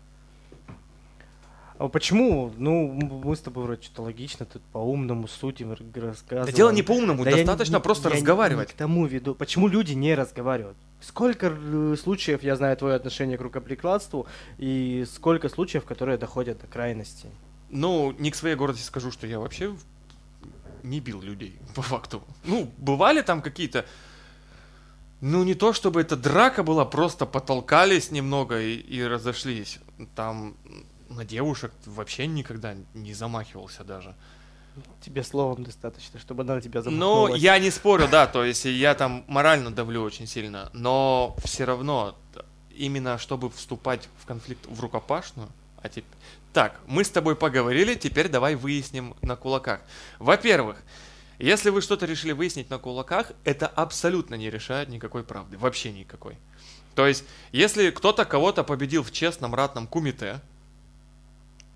А 1.77 1.89
почему? 1.89 2.53
Ну, 2.57 2.87
мы 2.87 3.35
с 3.35 3.41
тобой 3.41 3.65
вроде 3.65 3.81
что-то 3.83 4.03
логично, 4.03 4.45
тут 4.45 4.61
по-умному 4.71 5.27
судим, 5.27 5.71
рассказываем. 5.71 6.45
Да 6.45 6.51
дело 6.51 6.71
не 6.71 6.83
по-умному, 6.83 7.23
Да 7.23 7.31
я 7.31 7.37
достаточно 7.37 7.75
не- 7.77 7.81
просто 7.81 8.09
я 8.09 8.15
разговаривать. 8.15 8.69
Не 8.69 8.73
к 8.73 8.77
тому 8.77 9.05
веду. 9.05 9.35
Почему 9.35 9.67
люди 9.67 9.93
не 9.93 10.15
разговаривают? 10.15 10.77
Сколько 11.01 11.51
э, 11.53 11.95
случаев 12.01 12.43
я 12.43 12.55
знаю 12.55 12.77
твое 12.77 12.95
отношение 12.95 13.37
к 13.37 13.41
рукоприкладству 13.41 14.25
и 14.57 15.05
сколько 15.13 15.49
случаев, 15.49 15.83
которые 15.83 16.17
доходят 16.17 16.61
до 16.61 16.67
крайности? 16.67 17.27
Ну, 17.69 18.13
не 18.19 18.31
к 18.31 18.35
своей 18.35 18.55
гордости 18.55 18.85
скажу, 18.85 19.11
что 19.11 19.27
я 19.27 19.39
вообще 19.39 19.75
не 20.83 21.01
бил 21.01 21.21
людей, 21.21 21.59
по 21.75 21.81
факту. 21.81 22.23
Ну, 22.45 22.71
бывали 22.77 23.21
там 23.21 23.41
какие-то... 23.41 23.85
Ну, 25.19 25.43
не 25.43 25.55
то 25.55 25.73
чтобы 25.73 26.01
это 26.01 26.15
драка 26.15 26.63
была, 26.63 26.85
просто 26.85 27.25
потолкались 27.25 28.11
немного 28.11 28.61
и, 28.61 28.75
и 28.75 29.03
разошлись. 29.03 29.79
Там 30.15 30.55
на 31.09 31.25
девушек 31.25 31.71
вообще 31.85 32.27
никогда 32.27 32.75
не 32.93 33.13
замахивался 33.13 33.83
даже. 33.83 34.15
Тебе 35.01 35.23
словом 35.23 35.63
достаточно, 35.63 36.19
чтобы 36.19 36.43
она 36.43 36.55
на 36.55 36.61
тебя 36.61 36.81
Ну, 36.81 36.83
замахнулась. 36.83 37.41
я 37.41 37.57
не 37.59 37.71
спорю, 37.71 38.07
да, 38.09 38.27
то 38.27 38.43
есть 38.43 38.65
я 38.65 38.93
там 38.93 39.23
морально 39.27 39.71
давлю 39.71 40.03
очень 40.03 40.27
сильно, 40.27 40.69
но 40.73 41.35
все 41.43 41.63
равно 41.63 42.17
именно 42.71 43.17
чтобы 43.17 43.49
вступать 43.49 44.09
в 44.21 44.25
конфликт 44.25 44.65
в 44.67 44.79
рукопашную, 44.81 45.49
а 45.81 45.87
теперь... 45.87 46.03
Так, 46.51 46.79
мы 46.87 47.03
с 47.03 47.09
тобой 47.09 47.35
поговорили, 47.35 47.95
теперь 47.95 48.29
давай 48.29 48.55
выясним 48.55 49.15
на 49.21 49.35
кулаках. 49.35 49.81
Во-первых, 50.19 50.77
если 51.37 51.69
вы 51.69 51.81
что-то 51.81 52.05
решили 52.05 52.31
выяснить 52.31 52.69
на 52.69 52.77
кулаках, 52.77 53.31
это 53.43 53.67
абсолютно 53.67 54.35
не 54.35 54.49
решает 54.49 54.89
никакой 54.89 55.23
правды, 55.23 55.57
вообще 55.57 55.91
никакой. 55.91 56.37
То 56.95 57.05
есть, 57.07 57.25
если 57.51 57.91
кто-то 57.91 58.23
кого-то 58.23 58.63
победил 58.63 59.03
в 59.03 59.11
честном 59.11 59.53
ратном 59.53 59.85
кумите, 59.85 60.39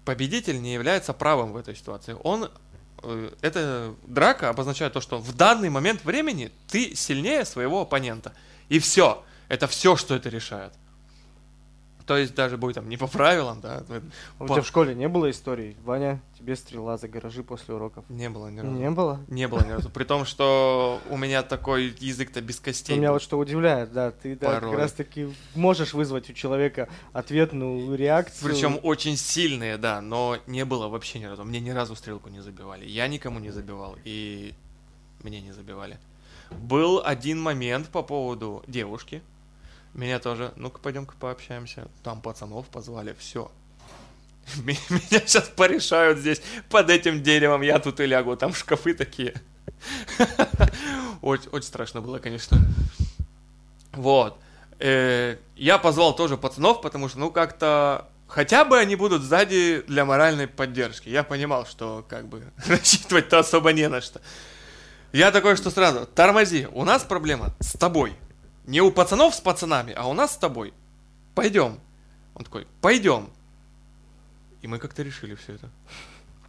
победитель 0.10 0.60
не 0.60 0.74
является 0.74 1.14
правым 1.14 1.52
в 1.52 1.56
этой 1.56 1.76
ситуации. 1.76 2.16
Он 2.24 2.50
э, 3.04 3.30
эта 3.42 3.94
драка 4.08 4.50
обозначает 4.50 4.92
то, 4.94 5.02
что 5.02 5.20
в 5.20 5.36
данный 5.36 5.70
момент 5.70 6.04
времени 6.04 6.52
ты 6.68 6.96
сильнее 6.96 7.46
своего 7.46 7.82
оппонента. 7.82 8.34
И 8.70 8.80
все. 8.80 9.24
Это 9.50 9.68
все, 9.68 9.96
что 9.96 10.16
это 10.16 10.30
решает. 10.30 10.74
То 12.10 12.18
есть 12.18 12.34
даже 12.34 12.58
будет 12.58 12.74
там 12.74 12.90
не 12.90 12.98
по 12.98 13.06
правилам, 13.06 13.62
да. 13.62 13.84
э, 13.88 14.02
У 14.40 14.48
по- 14.48 14.56
тебя 14.56 14.64
в 14.64 14.68
школе 14.68 14.96
не 14.96 15.08
было 15.08 15.30
историй? 15.30 15.78
Ваня, 15.84 16.20
тебе 16.40 16.56
стрела 16.56 16.98
за 16.98 17.08
гаражи 17.08 17.44
после 17.44 17.76
уроков. 17.76 18.04
Не 18.10 18.32
было 18.32 18.48
ни 18.48 18.62
разу. 18.62 18.72
Не 18.72 18.90
было? 18.90 19.20
Не 19.28 19.48
было 19.48 19.64
ни 19.64 19.70
разу. 19.70 19.92
При 19.92 20.06
том, 20.06 20.26
что 20.26 21.00
у 21.12 21.18
меня 21.18 21.44
такой 21.44 21.94
язык-то 22.00 22.42
без 22.42 22.60
костей. 22.60 22.98
Меня 22.98 23.12
вот 23.12 23.22
что 23.22 23.38
удивляет, 23.38 23.94
да, 23.94 24.10
ты 24.10 24.36
да, 24.36 24.60
как 24.60 24.74
раз 24.74 24.94
таки 24.94 25.32
можешь 25.54 25.94
вызвать 25.94 26.28
у 26.32 26.34
человека 26.34 26.90
ответную 27.14 27.94
реакцию. 27.96 28.52
Причем 28.52 28.80
очень 28.82 29.16
сильные, 29.16 29.78
да, 29.78 30.02
но 30.02 30.40
не 30.48 30.66
было 30.66 30.88
вообще 30.88 31.20
ни 31.20 31.26
разу. 31.26 31.44
Мне 31.44 31.60
ни 31.60 31.70
разу 31.70 31.96
стрелку 31.96 32.30
не 32.30 32.40
забивали. 32.40 32.88
Я 32.88 33.08
никому 33.08 33.38
не 33.38 33.52
забивал, 33.52 33.96
и 34.04 34.56
мне 35.22 35.42
не 35.42 35.52
забивали. 35.52 36.00
Был 36.50 37.04
один 37.06 37.40
момент 37.40 37.90
по 37.90 38.02
поводу 38.02 38.64
девушки. 38.66 39.22
Меня 39.94 40.20
тоже, 40.20 40.54
ну-ка 40.56 40.80
пойдем-ка 40.80 41.16
пообщаемся. 41.20 41.88
Там 42.04 42.22
пацанов 42.22 42.68
позвали, 42.68 43.16
все. 43.18 43.52
Меня 44.64 44.78
сейчас 45.26 45.50
порешают 45.50 46.20
здесь 46.20 46.42
под 46.70 46.90
этим 46.90 47.22
деревом, 47.24 47.62
я 47.62 47.80
тут 47.80 48.00
и 48.00 48.06
лягу, 48.06 48.36
там 48.38 48.54
шкафы 48.54 48.94
такие. 48.94 49.34
Очень, 51.22 51.50
очень 51.50 51.68
страшно 51.68 52.02
было, 52.02 52.20
конечно. 52.20 52.58
Вот. 53.94 54.40
Э, 54.80 55.38
Я 55.56 55.78
позвал 55.78 56.16
тоже 56.16 56.38
пацанов, 56.38 56.82
потому 56.82 57.10
что, 57.10 57.20
ну, 57.20 57.32
как-то 57.32 58.10
хотя 58.28 58.64
бы 58.64 58.78
они 58.78 58.96
будут 58.96 59.22
сзади 59.24 59.84
для 59.88 60.06
моральной 60.06 60.48
поддержки. 60.48 61.10
Я 61.10 61.24
понимал, 61.24 61.66
что 61.66 62.06
как 62.08 62.28
бы 62.28 62.44
рассчитывать-то 62.68 63.40
особо 63.40 63.74
не 63.74 63.88
на 63.90 64.02
что. 64.02 64.22
Я 65.12 65.32
такой, 65.32 65.56
что 65.58 65.72
сразу, 65.72 66.06
тормози, 66.06 66.68
у 66.72 66.84
нас 66.86 67.04
проблема 67.04 67.54
с 67.60 67.74
тобой. 67.74 68.16
Не 68.70 68.82
у 68.82 68.92
пацанов 68.92 69.34
с 69.34 69.42
пацанами, 69.42 69.94
а 69.94 70.06
у 70.06 70.14
нас 70.14 70.36
с 70.36 70.38
тобой. 70.38 70.76
Пойдем. 71.34 71.80
Он 72.36 72.44
такой, 72.44 72.68
пойдем. 72.82 73.32
И 74.62 74.68
мы 74.68 74.78
как-то 74.78 75.02
решили 75.02 75.34
все 75.34 75.54
это. 75.54 75.72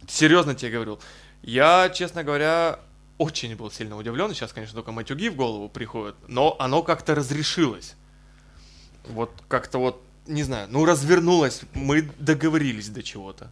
Серьезно 0.07 0.53
тебе 0.53 0.69
говорю. 0.69 0.99
Я, 1.41 1.89
честно 1.89 2.23
говоря, 2.23 2.79
очень 3.17 3.55
был 3.55 3.71
сильно 3.71 3.97
удивлен. 3.97 4.35
Сейчас, 4.35 4.53
конечно, 4.53 4.75
только 4.75 4.91
матюги 4.91 5.29
в 5.29 5.35
голову 5.35 5.67
приходят. 5.67 6.15
Но 6.27 6.55
оно 6.59 6.83
как-то 6.83 7.15
разрешилось. 7.15 7.95
Вот 9.07 9.31
как-то 9.47 9.79
вот, 9.79 10.03
не 10.27 10.43
знаю, 10.43 10.67
ну 10.69 10.85
развернулось. 10.85 11.61
Мы 11.73 12.03
договорились 12.19 12.89
до 12.89 13.01
чего-то. 13.01 13.51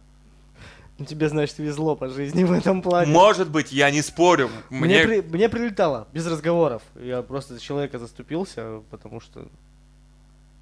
Ну, 1.00 1.06
тебе, 1.06 1.30
значит, 1.30 1.58
везло 1.58 1.96
по 1.96 2.08
жизни 2.10 2.44
в 2.44 2.52
этом 2.52 2.82
плане. 2.82 3.10
Может 3.10 3.50
быть, 3.50 3.72
я 3.72 3.90
не 3.90 4.02
спорю. 4.02 4.50
Мне, 4.68 4.80
Мне... 4.80 5.04
при- 5.04 5.20
мне 5.22 5.48
прилетало, 5.48 6.06
без 6.12 6.26
разговоров. 6.26 6.82
Я 6.94 7.22
просто 7.22 7.54
за 7.54 7.60
человека 7.60 7.98
заступился, 7.98 8.82
потому 8.90 9.18
что... 9.18 9.48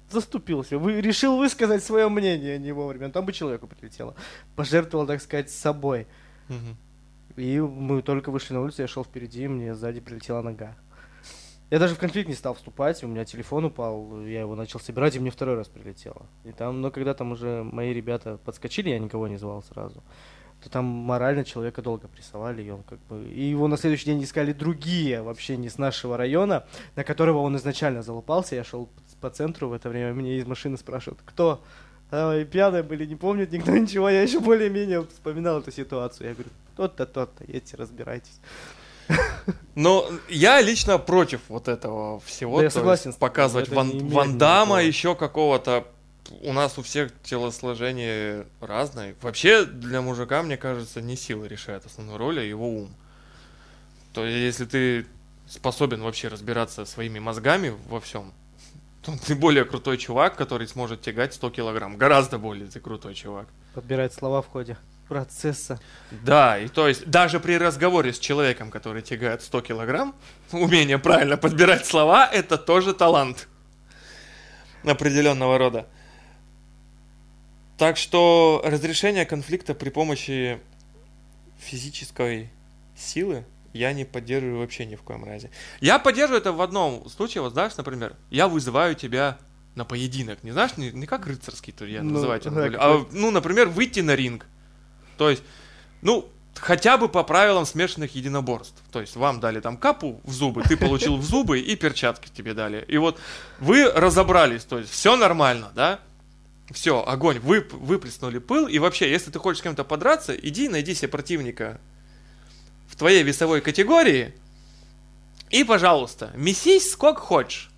Заступился. 0.09 0.77
Вы, 0.77 1.01
решил 1.01 1.35
высказать 1.35 1.83
свое 1.83 2.07
мнение 2.07 2.57
не 2.57 2.71
вовремя. 2.71 3.09
Там 3.09 3.25
бы 3.25 3.33
человеку 3.33 3.67
прилетело. 3.67 4.15
Пожертвовал, 4.55 5.05
так 5.05 5.21
сказать, 5.21 5.51
собой. 5.51 6.07
Мгм. 6.47 6.77
И 7.35 7.59
мы 7.59 8.01
только 8.01 8.31
вышли 8.31 8.53
на 8.53 8.61
улицу, 8.61 8.81
я 8.81 8.87
шел 8.87 9.03
впереди, 9.03 9.47
мне 9.47 9.75
сзади 9.75 9.99
прилетела 9.99 10.41
нога. 10.41 10.77
Я 11.69 11.77
даже 11.77 11.93
в 11.93 11.99
конфликт 11.99 12.27
не 12.27 12.35
стал 12.35 12.55
вступать, 12.55 13.03
у 13.03 13.07
меня 13.07 13.25
телефон 13.25 13.65
упал, 13.65 14.21
я 14.25 14.41
его 14.41 14.55
начал 14.55 14.79
собирать, 14.79 15.15
и 15.15 15.19
мне 15.19 15.29
второй 15.29 15.55
раз 15.55 15.67
прилетело. 15.67 16.25
И 16.43 16.51
там, 16.51 16.81
но 16.81 16.89
когда 16.89 17.13
там 17.13 17.31
уже 17.31 17.63
мои 17.63 17.93
ребята 17.93 18.39
подскочили, 18.43 18.89
я 18.89 18.97
никого 18.97 19.27
не 19.27 19.37
звал 19.37 19.61
сразу, 19.61 20.03
то 20.63 20.69
там 20.69 20.85
морально 20.85 21.45
человека 21.45 21.83
долго 21.83 22.07
прессовали, 22.07 22.63
и 22.63 22.69
он 22.71 22.81
как 22.83 22.99
бы... 23.05 23.23
И 23.29 23.43
его 23.43 23.67
на 23.67 23.77
следующий 23.77 24.05
день 24.05 24.23
искали 24.23 24.51
другие, 24.51 25.21
вообще 25.21 25.57
не 25.57 25.69
с 25.69 25.77
нашего 25.77 26.17
района, 26.17 26.65
на 26.95 27.03
которого 27.03 27.37
он 27.39 27.55
изначально 27.57 28.01
залупался. 28.01 28.55
Я 28.55 28.63
шел 28.63 28.89
по 29.21 29.29
центру 29.29 29.69
в 29.69 29.73
это 29.73 29.89
время, 29.89 30.11
меня 30.11 30.37
из 30.37 30.47
машины 30.47 30.75
спрашивают, 30.75 31.21
кто? 31.23 31.61
А, 32.09 32.43
пьяные 32.45 32.81
были, 32.81 33.05
не 33.05 33.15
помнит 33.15 33.51
никто 33.51 33.71
ничего, 33.77 34.09
я 34.09 34.23
еще 34.23 34.39
более-менее 34.39 35.05
вспоминал 35.05 35.59
эту 35.59 35.71
ситуацию. 35.71 36.29
Я 36.29 36.33
говорю, 36.33 36.49
тот-то, 36.75 37.05
тот-то, 37.05 37.43
едьте, 37.47 37.77
разбирайтесь. 37.77 38.41
Но 39.75 40.09
я 40.27 40.61
лично 40.61 40.97
против 40.97 41.41
вот 41.47 41.67
этого 41.67 42.19
всего. 42.21 42.57
Да, 42.57 42.63
я 42.63 42.69
согласен 42.69 43.13
Показывать 43.13 43.69
Ван, 43.69 44.09
Ван 44.09 44.37
Дамма, 44.37 44.83
еще 44.83 45.15
какого-то. 45.15 45.87
У 46.41 46.53
нас 46.53 46.77
у 46.77 46.83
всех 46.83 47.11
телосложение 47.23 48.45
разное. 48.59 49.15
Вообще 49.21 49.65
для 49.65 50.01
мужика, 50.01 50.43
мне 50.43 50.57
кажется, 50.57 51.01
не 51.01 51.15
сила 51.15 51.45
решает 51.45 51.85
основную 51.85 52.17
роль, 52.17 52.39
а 52.39 52.43
его 52.43 52.69
ум. 52.69 52.89
То 54.13 54.25
есть, 54.25 54.37
если 54.37 54.65
ты 54.65 55.05
способен 55.47 56.01
вообще 56.03 56.27
разбираться 56.27 56.85
своими 56.85 57.19
мозгами 57.19 57.73
во 57.87 57.99
всем, 57.99 58.33
то 59.01 59.13
ты 59.25 59.33
более 59.33 59.65
крутой 59.65 59.97
чувак, 59.97 60.35
который 60.35 60.67
сможет 60.67 61.01
тягать 61.01 61.33
100 61.33 61.49
килограмм. 61.51 61.97
Гораздо 61.97 62.37
более 62.37 62.67
ты 62.67 62.79
крутой 62.79 63.15
чувак. 63.15 63.47
Подбирать 63.73 64.13
слова 64.13 64.41
в 64.41 64.47
ходе 64.47 64.77
процесса. 65.09 65.79
Да, 66.11 66.57
и 66.57 66.67
то 66.69 66.87
есть 66.87 67.09
даже 67.09 67.39
при 67.39 67.57
разговоре 67.57 68.13
с 68.13 68.19
человеком, 68.19 68.71
который 68.71 69.01
тягает 69.01 69.41
100 69.41 69.61
килограмм, 69.61 70.15
умение 70.51 70.99
правильно 70.99 71.35
подбирать 71.35 71.85
слова– 71.85 72.25
это 72.31 72.57
тоже 72.57 72.93
талант 72.93 73.47
определенного 74.85 75.57
рода. 75.57 75.87
Так 77.77 77.97
что 77.97 78.61
разрешение 78.63 79.25
конфликта 79.25 79.73
при 79.73 79.89
помощи 79.89 80.59
физической 81.57 82.49
силы 82.95 83.45
я 83.73 83.93
не 83.93 84.05
поддерживаю 84.05 84.59
вообще 84.59 84.85
ни 84.85 84.95
в 84.95 85.01
коем 85.01 85.23
разе. 85.25 85.49
Я 85.79 85.99
поддерживаю 85.99 86.41
это 86.41 86.51
в 86.53 86.61
одном 86.61 87.07
случае, 87.09 87.41
вот 87.41 87.53
знаешь, 87.53 87.75
например, 87.77 88.15
я 88.29 88.47
вызываю 88.47 88.95
тебя 88.95 89.37
на 89.75 89.85
поединок, 89.85 90.43
не 90.43 90.51
знаешь, 90.51 90.77
не, 90.77 90.91
не 90.91 91.05
как 91.05 91.25
рыцарский, 91.25 91.71
то 91.71 91.85
я 91.85 92.03
Ну, 92.03 92.13
называю 92.13 92.39
тебя, 92.39 92.69
да, 92.69 92.77
а, 92.79 93.05
ну, 93.11 93.31
например, 93.31 93.69
выйти 93.69 94.01
на 94.01 94.15
ринг. 94.15 94.45
То 95.19 95.29
есть, 95.29 95.43
ну, 96.01 96.29
хотя 96.55 96.97
бы 96.97 97.09
по 97.09 97.23
правилам 97.23 97.65
смешанных 97.65 98.15
единоборств. 98.15 98.81
То 98.89 99.01
есть 99.01 99.17
вам 99.17 99.41
дали 99.41 99.59
там 99.59 99.75
капу 99.75 100.21
в 100.23 100.31
зубы, 100.31 100.63
ты 100.63 100.77
получил 100.77 101.17
в 101.17 101.23
зубы 101.25 101.59
и 101.59 101.75
перчатки 101.75 102.29
тебе 102.29 102.53
дали. 102.53 102.85
И 102.87 102.97
вот 102.97 103.19
вы 103.59 103.91
разобрались, 103.91 104.63
то 104.63 104.79
есть 104.79 104.89
все 104.89 105.17
нормально, 105.17 105.73
да? 105.75 105.99
Все, 106.71 107.03
огонь, 107.03 107.39
вып, 107.39 107.73
выплеснули 107.73 108.37
пыл. 108.37 108.67
И 108.67 108.79
вообще, 108.79 109.11
если 109.11 109.29
ты 109.29 109.39
хочешь 109.39 109.59
с 109.59 109.63
кем-то 109.63 109.83
подраться, 109.83 110.33
иди 110.33 110.69
найди 110.69 110.95
себе 110.95 111.09
противника 111.09 111.81
в 112.87 112.95
твоей 112.95 113.23
весовой 113.23 113.59
категории. 113.59 114.33
И, 115.49 115.65
пожалуйста, 115.65 116.31
месись 116.33 116.91
сколько 116.91 117.19
хочешь. 117.19 117.71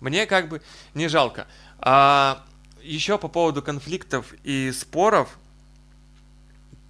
Мне 0.00 0.26
как 0.26 0.48
бы 0.48 0.62
не 0.94 1.06
жалко. 1.06 1.46
А 1.78 2.44
еще 2.82 3.18
по 3.18 3.28
поводу 3.28 3.62
конфликтов 3.62 4.34
и 4.42 4.72
споров, 4.72 5.38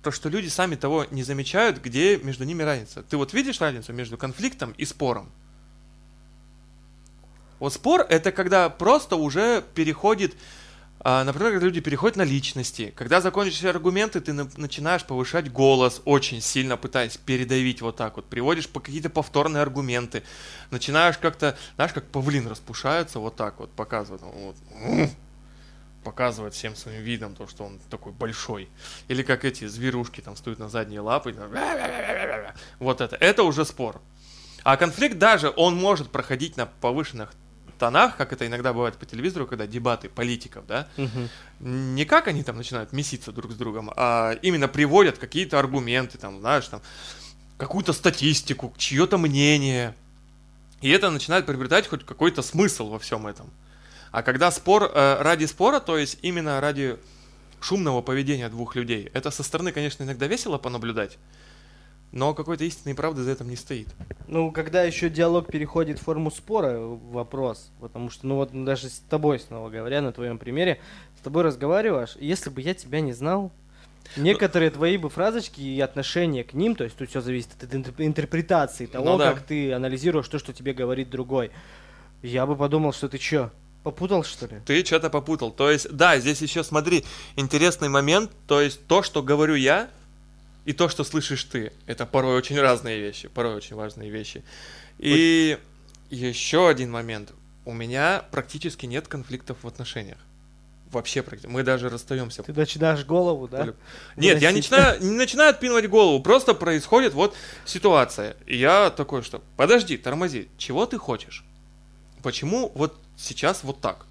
то, 0.06 0.12
что 0.12 0.28
люди 0.28 0.46
сами 0.46 0.76
того 0.76 1.04
не 1.10 1.24
замечают, 1.24 1.82
где 1.82 2.16
между 2.18 2.44
ними 2.44 2.62
разница. 2.62 3.02
Ты 3.02 3.16
вот 3.16 3.32
видишь 3.32 3.60
разницу 3.60 3.92
между 3.92 4.16
конфликтом 4.16 4.70
и 4.78 4.84
спором? 4.84 5.32
Вот 7.58 7.72
спор 7.72 8.06
это 8.08 8.30
когда 8.30 8.68
просто 8.68 9.16
уже 9.16 9.64
переходит, 9.74 10.36
а, 11.00 11.24
например, 11.24 11.50
когда 11.50 11.66
люди 11.66 11.80
переходят 11.80 12.16
на 12.16 12.22
личности. 12.22 12.94
Когда 12.94 13.20
закончились 13.20 13.64
аргументы, 13.64 14.20
ты 14.20 14.32
начинаешь 14.32 15.02
повышать 15.02 15.50
голос, 15.50 16.00
очень 16.04 16.40
сильно 16.40 16.76
пытаясь 16.76 17.16
передавить 17.16 17.82
вот 17.82 17.96
так 17.96 18.14
вот. 18.14 18.26
Приводишь 18.26 18.68
какие-то 18.68 19.10
повторные 19.10 19.60
аргументы. 19.60 20.22
Начинаешь 20.70 21.18
как-то, 21.18 21.58
знаешь, 21.74 21.92
как 21.92 22.06
павлин 22.06 22.46
распушается, 22.46 23.18
вот 23.18 23.34
так 23.34 23.58
вот 23.58 23.72
показывает. 23.72 24.22
Вот 24.22 24.56
показывает 26.06 26.54
всем 26.54 26.76
своим 26.76 27.02
видом 27.02 27.34
то, 27.34 27.48
что 27.48 27.64
он 27.64 27.80
такой 27.90 28.12
большой. 28.12 28.68
Или 29.08 29.24
как 29.24 29.44
эти 29.44 29.66
зверушки 29.66 30.20
там 30.20 30.36
стоят 30.36 30.60
на 30.60 30.68
задние 30.68 31.00
лапы. 31.00 31.34
Вот 32.78 33.00
это. 33.00 33.16
Это 33.16 33.42
уже 33.42 33.64
спор. 33.64 34.00
А 34.62 34.76
конфликт 34.76 35.18
даже, 35.18 35.52
он 35.56 35.74
может 35.74 36.12
проходить 36.12 36.56
на 36.56 36.66
повышенных 36.66 37.32
тонах, 37.80 38.16
как 38.16 38.32
это 38.32 38.46
иногда 38.46 38.72
бывает 38.72 38.96
по 38.96 39.04
телевизору, 39.04 39.48
когда 39.48 39.66
дебаты 39.66 40.08
политиков, 40.08 40.64
да, 40.66 40.88
угу. 40.96 41.28
не 41.60 42.04
как 42.04 42.28
они 42.28 42.42
там 42.42 42.56
начинают 42.56 42.92
меситься 42.92 43.32
друг 43.32 43.52
с 43.52 43.56
другом, 43.56 43.90
а 43.96 44.32
именно 44.42 44.68
приводят 44.68 45.18
какие-то 45.18 45.58
аргументы, 45.58 46.18
там, 46.18 46.38
знаешь, 46.38 46.68
там, 46.68 46.80
какую-то 47.58 47.92
статистику, 47.92 48.72
чье-то 48.78 49.18
мнение. 49.18 49.94
И 50.80 50.88
это 50.88 51.10
начинает 51.10 51.46
приобретать 51.46 51.88
хоть 51.88 52.06
какой-то 52.06 52.42
смысл 52.42 52.90
во 52.90 52.98
всем 52.98 53.26
этом. 53.26 53.50
А 54.10 54.22
когда 54.22 54.50
спор 54.50 54.90
э, 54.92 55.22
ради 55.22 55.44
спора, 55.46 55.80
то 55.80 55.98
есть 55.98 56.18
именно 56.22 56.60
ради 56.60 56.96
шумного 57.60 58.02
поведения 58.02 58.48
двух 58.48 58.76
людей, 58.76 59.10
это 59.12 59.30
со 59.30 59.42
стороны, 59.42 59.72
конечно, 59.72 60.04
иногда 60.04 60.26
весело 60.26 60.58
понаблюдать, 60.58 61.18
но 62.12 62.34
какой-то 62.34 62.64
истинной 62.64 62.94
правды 62.94 63.22
за 63.22 63.32
этим 63.32 63.48
не 63.48 63.56
стоит. 63.56 63.88
Ну, 64.28 64.50
когда 64.50 64.82
еще 64.82 65.10
диалог 65.10 65.46
переходит 65.50 65.98
в 65.98 66.02
форму 66.02 66.30
спора, 66.30 66.78
вопрос. 66.78 67.70
Потому 67.80 68.10
что, 68.10 68.26
ну 68.26 68.36
вот 68.36 68.50
даже 68.64 68.88
с 68.88 69.00
тобой, 69.10 69.38
снова 69.38 69.70
говоря, 69.70 70.00
на 70.00 70.12
твоем 70.12 70.38
примере, 70.38 70.80
с 71.18 71.22
тобой 71.22 71.42
разговариваешь, 71.42 72.16
если 72.18 72.50
бы 72.50 72.60
я 72.60 72.74
тебя 72.74 73.00
не 73.00 73.12
знал, 73.12 73.52
Некоторые 74.16 74.70
твои 74.70 74.96
бы 74.96 75.08
фразочки 75.08 75.60
и 75.60 75.80
отношение 75.80 76.44
к 76.44 76.54
ним, 76.54 76.76
то 76.76 76.84
есть 76.84 76.96
тут 76.96 77.08
все 77.10 77.20
зависит 77.20 77.62
от 77.62 77.74
интерпретации 77.74 78.86
того, 78.86 79.12
ну, 79.12 79.18
да. 79.18 79.32
как 79.32 79.42
ты 79.42 79.72
анализируешь 79.72 80.28
то, 80.28 80.38
что 80.38 80.52
тебе 80.52 80.72
говорит 80.72 81.10
другой. 81.10 81.50
Я 82.22 82.46
бы 82.46 82.56
подумал, 82.56 82.92
что 82.92 83.08
ты 83.08 83.18
чё, 83.18 83.50
Попутал, 83.86 84.24
что 84.24 84.46
ли? 84.46 84.60
Ты 84.66 84.84
что-то 84.84 85.10
попутал. 85.10 85.52
То 85.52 85.70
есть, 85.70 85.88
да, 85.92 86.18
здесь 86.18 86.42
еще, 86.42 86.64
смотри, 86.64 87.04
интересный 87.36 87.88
момент. 87.88 88.32
То 88.48 88.60
есть, 88.60 88.84
то, 88.88 89.04
что 89.04 89.22
говорю 89.22 89.54
я, 89.54 89.88
и 90.64 90.72
то, 90.72 90.88
что 90.88 91.04
слышишь 91.04 91.44
ты, 91.44 91.72
это 91.86 92.04
порой 92.04 92.36
очень 92.36 92.58
разные 92.60 92.98
вещи, 92.98 93.28
порой 93.28 93.54
очень 93.54 93.76
важные 93.76 94.10
вещи. 94.10 94.42
И 94.98 95.56
вот. 96.10 96.18
еще 96.18 96.68
один 96.68 96.90
момент. 96.90 97.30
У 97.64 97.72
меня 97.72 98.24
практически 98.32 98.86
нет 98.86 99.06
конфликтов 99.06 99.58
в 99.62 99.68
отношениях. 99.68 100.18
Вообще 100.90 101.22
практически. 101.22 101.52
Мы 101.52 101.62
даже 101.62 101.88
расстаемся. 101.88 102.42
Ты 102.42 102.52
начинаешь 102.52 103.04
голову, 103.04 103.46
да? 103.46 103.72
Нет, 104.16 104.42
я 104.42 104.50
начинаю, 104.50 105.00
не 105.00 105.12
начинаю 105.12 105.50
отпинывать 105.50 105.88
голову. 105.88 106.20
Просто 106.20 106.54
происходит 106.54 107.14
вот 107.14 107.36
ситуация. 107.64 108.36
И 108.46 108.56
я 108.56 108.90
такой, 108.90 109.22
что 109.22 109.40
подожди, 109.56 109.96
тормози. 109.96 110.48
Чего 110.58 110.86
ты 110.86 110.98
хочешь? 110.98 111.44
Почему 112.26 112.72
вот 112.74 112.98
сейчас 113.16 113.62
вот 113.62 113.80
так. 113.80 114.04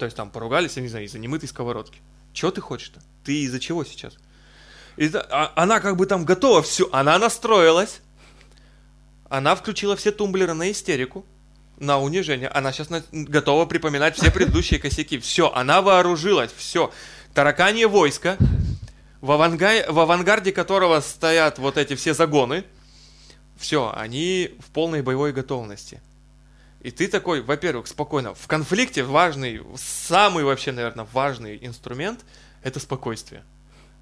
То 0.00 0.04
есть 0.04 0.16
там 0.16 0.30
поругались, 0.30 0.74
я 0.74 0.82
не 0.82 0.88
знаю, 0.88 1.04
из-за 1.04 1.20
немытой 1.20 1.48
сковородки. 1.48 2.00
Чего 2.32 2.50
ты 2.50 2.60
хочешь-то? 2.60 3.00
Ты 3.22 3.42
из-за 3.42 3.60
чего 3.60 3.84
сейчас? 3.84 4.14
И, 4.96 5.08
а, 5.14 5.52
она 5.54 5.78
как 5.78 5.96
бы 5.96 6.06
там 6.06 6.24
готова, 6.24 6.60
все, 6.60 6.88
она 6.90 7.16
настроилась. 7.20 8.00
Она 9.28 9.54
включила 9.54 9.94
все 9.94 10.10
тумблеры 10.10 10.54
на 10.54 10.72
истерику, 10.72 11.24
на 11.78 12.00
унижение. 12.00 12.48
Она 12.48 12.72
сейчас 12.72 12.90
на, 12.90 13.04
готова 13.12 13.66
припоминать 13.66 14.16
все 14.16 14.32
предыдущие 14.32 14.80
косяки. 14.80 15.20
Все, 15.20 15.52
она 15.52 15.82
вооружилась, 15.82 16.50
все. 16.56 16.92
Тараканье 17.32 17.86
войско, 17.86 18.36
в, 19.20 19.30
аванга... 19.30 19.84
в 19.88 20.00
авангарде 20.00 20.50
которого 20.50 20.98
стоят 21.00 21.60
вот 21.60 21.76
эти 21.76 21.94
все 21.94 22.12
загоны. 22.12 22.64
Все, 23.56 23.94
они 23.96 24.50
в 24.58 24.72
полной 24.72 25.02
боевой 25.02 25.32
готовности. 25.32 26.02
И 26.80 26.90
ты 26.90 27.08
такой, 27.08 27.42
во-первых, 27.42 27.86
спокойно. 27.86 28.34
В 28.34 28.46
конфликте 28.46 29.02
важный, 29.02 29.62
самый 29.76 30.44
вообще, 30.44 30.72
наверное, 30.72 31.06
важный 31.12 31.58
инструмент– 31.60 32.20
это 32.62 32.78
спокойствие. 32.78 33.42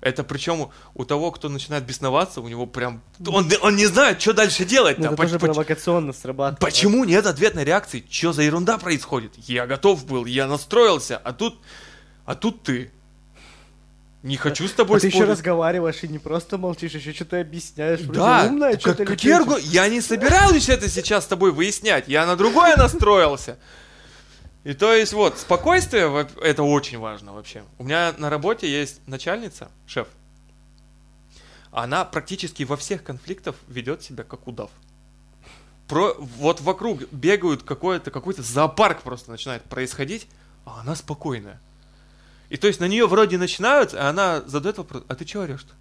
Это 0.03 0.25
причем 0.25 0.71
у 0.95 1.05
того, 1.05 1.31
кто 1.31 1.49
начинает 1.49 1.85
бесноваться, 1.85 2.43
у 2.43 2.49
него 2.49 2.67
прям... 2.67 3.03
Он, 3.27 3.51
он 3.62 3.77
не 3.77 3.87
знает, 3.87 4.21
что 4.21 4.35
дальше 4.35 4.67
делать. 4.67 4.99
Это 4.99 5.17
тоже 5.17 5.39
провокационно 5.39 6.12
срабатывает. 6.12 6.61
Почему 6.61 7.05
нет 7.05 7.27
ответной 7.27 7.65
реакции? 7.65 8.05
Что 8.09 8.35
за 8.35 8.43
ерунда 8.43 8.77
происходит? 8.77 9.33
Я 9.37 9.67
готов 9.67 10.05
был, 10.05 10.27
я 10.27 10.47
настроился, 10.47 11.17
а 11.17 11.33
тут... 11.33 11.59
А 12.27 12.35
тут 12.35 12.62
ты. 12.62 12.91
Не 14.27 14.37
хочу 14.37 14.67
с 14.67 14.73
тобой 14.73 14.97
а 14.97 14.99
спорить. 14.99 15.15
ты 15.15 15.19
еще 15.19 15.31
разговариваешь 15.31 16.03
и 16.03 16.09
не 16.09 16.19
просто 16.19 16.59
молчишь, 16.59 16.91
еще 16.95 17.12
что-то 17.12 17.39
объясняешь. 17.41 18.01
Да, 18.01 18.47
умная, 18.47 18.77
что 18.77 18.97
как, 18.97 19.07
какие 19.07 19.33
аргу... 19.33 19.57
Я 19.57 19.89
не 19.89 20.01
собираюсь 20.01 20.69
это 20.69 20.89
сейчас 20.89 21.23
с 21.23 21.27
тобой 21.29 21.53
выяснять, 21.53 22.09
я 22.09 22.27
на 22.27 22.35
другое 22.35 22.75
настроился. 22.77 23.57
И 24.65 24.75
то 24.75 24.93
есть 24.93 25.12
вот, 25.12 25.39
спокойствие, 25.39 26.29
это 26.43 26.65
очень 26.65 26.99
важно 26.99 27.35
вообще. 27.35 27.62
У 27.79 27.85
меня 27.85 28.15
на 28.19 28.29
работе 28.29 28.69
есть 28.69 29.01
начальница, 29.07 29.71
шеф. 29.87 30.09
Она 31.71 32.05
практически 32.05 32.65
во 32.65 32.77
всех 32.77 33.05
конфликтах 33.05 33.55
ведет 33.69 34.03
себя 34.03 34.25
как 34.25 34.49
удав. 34.49 34.71
Про, 35.87 36.17
вот 36.19 36.61
вокруг 36.61 37.03
бегают 37.12 37.62
какой-то 37.62 38.11
какой-то 38.11 38.43
зоопарк 38.43 39.03
просто 39.03 39.31
начинает 39.31 39.62
происходить, 39.62 40.27
а 40.65 40.81
она 40.81 40.97
спокойная. 40.97 41.61
И 42.49 42.57
то 42.57 42.67
есть 42.67 42.81
на 42.81 42.87
нее 42.87 43.07
вроде 43.07 43.39
начинают, 43.39 43.95
а 43.95 44.09
она 44.09 44.43
задает 44.43 44.79
вопрос, 44.79 45.03
а 45.09 45.15
ты 45.15 45.25
чего 45.25 45.43
орешь-то? 45.43 45.75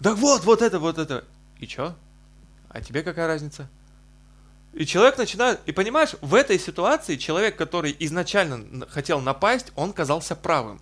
Да 0.00 0.14
вот, 0.14 0.44
вот 0.44 0.62
это, 0.62 0.78
вот 0.78 0.98
это. 0.98 1.24
И 1.58 1.66
чё? 1.66 1.94
А 2.68 2.80
тебе 2.80 3.02
какая 3.02 3.26
разница? 3.26 3.68
И 4.72 4.86
человек 4.86 5.18
начинает, 5.18 5.60
и 5.66 5.72
понимаешь, 5.72 6.14
в 6.20 6.34
этой 6.34 6.58
ситуации 6.58 7.16
человек, 7.16 7.56
который 7.56 7.94
изначально 7.98 8.86
хотел 8.86 9.20
напасть, 9.20 9.72
он 9.74 9.92
казался 9.92 10.36
правым. 10.36 10.80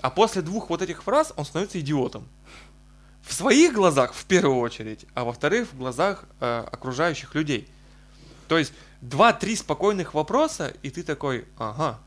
А 0.00 0.10
после 0.10 0.42
двух 0.42 0.70
вот 0.70 0.82
этих 0.82 1.02
фраз 1.02 1.32
он 1.36 1.44
становится 1.44 1.80
идиотом. 1.80 2.28
В 3.22 3.32
своих 3.32 3.74
глазах 3.74 4.14
в 4.14 4.24
первую 4.24 4.58
очередь, 4.58 5.04
а 5.14 5.24
во-вторых, 5.24 5.68
в 5.72 5.76
глазах 5.76 6.24
э, 6.40 6.64
окружающих 6.72 7.34
людей. 7.34 7.68
То 8.46 8.56
есть 8.56 8.72
два-три 9.00 9.56
спокойных 9.56 10.14
вопроса, 10.14 10.72
и 10.82 10.90
ты 10.90 11.02
такой, 11.02 11.46
ага, 11.58 11.98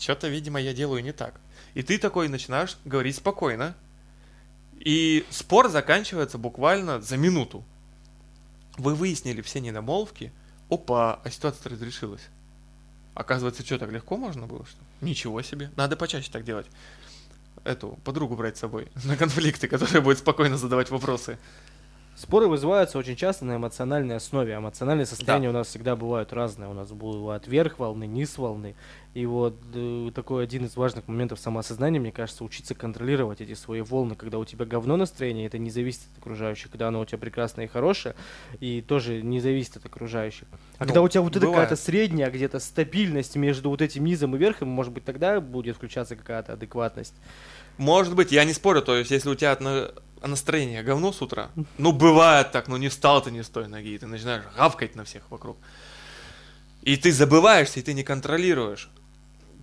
что-то, 0.00 0.28
видимо, 0.28 0.60
я 0.60 0.72
делаю 0.72 1.02
не 1.02 1.12
так. 1.12 1.40
И 1.74 1.82
ты 1.82 1.98
такой 1.98 2.28
начинаешь 2.28 2.76
говорить 2.84 3.16
спокойно. 3.16 3.76
И 4.78 5.26
спор 5.28 5.68
заканчивается 5.68 6.38
буквально 6.38 7.00
за 7.02 7.18
минуту. 7.18 7.62
Вы 8.78 8.94
выяснили 8.94 9.42
все 9.42 9.60
недомолвки. 9.60 10.32
Опа, 10.70 11.20
а 11.22 11.30
ситуация 11.30 11.70
разрешилась. 11.70 12.22
Оказывается, 13.14 13.64
что, 13.64 13.78
так 13.78 13.92
легко 13.92 14.16
можно 14.16 14.46
было? 14.46 14.64
Что? 14.64 14.78
Ничего 15.02 15.42
себе. 15.42 15.70
Надо 15.76 15.96
почаще 15.96 16.30
так 16.32 16.44
делать. 16.44 16.66
Эту 17.64 17.98
подругу 18.04 18.36
брать 18.36 18.56
с 18.56 18.60
собой 18.60 18.88
на 19.04 19.16
конфликты, 19.16 19.68
которая 19.68 20.00
будет 20.00 20.18
спокойно 20.18 20.56
задавать 20.56 20.90
вопросы. 20.90 21.38
Споры 22.20 22.48
вызываются 22.48 22.98
очень 22.98 23.16
часто 23.16 23.46
на 23.46 23.56
эмоциональной 23.56 24.16
основе. 24.16 24.54
Эмоциональные 24.54 25.06
состояния 25.06 25.46
да. 25.46 25.50
у 25.50 25.52
нас 25.54 25.68
всегда 25.68 25.96
бывают 25.96 26.34
разные. 26.34 26.68
У 26.68 26.74
нас 26.74 26.90
бывают 26.90 27.46
верх 27.46 27.78
волны, 27.78 28.06
низ 28.06 28.36
волны. 28.36 28.74
И 29.12 29.26
вот 29.26 29.56
э, 29.74 30.12
такой 30.14 30.44
один 30.44 30.66
из 30.66 30.76
важных 30.76 31.08
моментов 31.08 31.40
самоосознания, 31.40 31.98
мне 31.98 32.12
кажется, 32.12 32.44
учиться 32.44 32.76
контролировать 32.76 33.40
эти 33.40 33.54
свои 33.54 33.80
волны, 33.80 34.14
когда 34.14 34.38
у 34.38 34.44
тебя 34.44 34.64
говно 34.64 34.96
настроение, 34.96 35.46
это 35.46 35.58
не 35.58 35.70
зависит 35.70 36.02
от 36.12 36.18
окружающих, 36.18 36.70
когда 36.70 36.88
оно 36.88 37.00
у 37.00 37.04
тебя 37.04 37.18
прекрасное 37.18 37.64
и 37.64 37.68
хорошее, 37.68 38.14
и 38.60 38.82
тоже 38.82 39.20
не 39.20 39.40
зависит 39.40 39.76
от 39.76 39.86
окружающих. 39.86 40.46
А 40.78 40.84
ну, 40.84 40.86
когда 40.86 41.02
у 41.02 41.08
тебя 41.08 41.22
вот 41.22 41.36
эта 41.36 41.44
какая-то 41.44 41.74
средняя 41.74 42.30
где-то 42.30 42.60
стабильность 42.60 43.34
между 43.34 43.70
вот 43.70 43.82
этим 43.82 44.04
низом 44.04 44.36
и 44.36 44.38
верхом, 44.38 44.68
может 44.68 44.92
быть, 44.92 45.04
тогда 45.04 45.40
будет 45.40 45.76
включаться 45.76 46.14
какая-то 46.14 46.52
адекватность. 46.52 47.14
Может 47.78 48.14
быть, 48.14 48.30
я 48.30 48.44
не 48.44 48.52
спорю, 48.52 48.80
то 48.80 48.96
есть 48.96 49.10
если 49.10 49.28
у 49.28 49.34
тебя 49.34 49.58
настроение 50.22 50.84
говно 50.84 51.12
с 51.12 51.20
утра. 51.20 51.50
Ну, 51.78 51.90
бывает 51.90 52.52
так, 52.52 52.68
ну 52.68 52.76
не 52.76 52.88
встал 52.88 53.22
ты 53.22 53.32
не 53.32 53.42
с 53.42 53.48
той 53.48 53.66
ноги, 53.66 53.94
и 53.94 53.98
ты 53.98 54.06
начинаешь 54.06 54.44
гавкать 54.56 54.94
на 54.94 55.02
всех 55.02 55.28
вокруг. 55.30 55.56
И 56.82 56.96
ты 56.96 57.12
забываешься, 57.12 57.80
и 57.80 57.82
ты 57.82 57.92
не 57.92 58.04
контролируешь. 58.04 58.90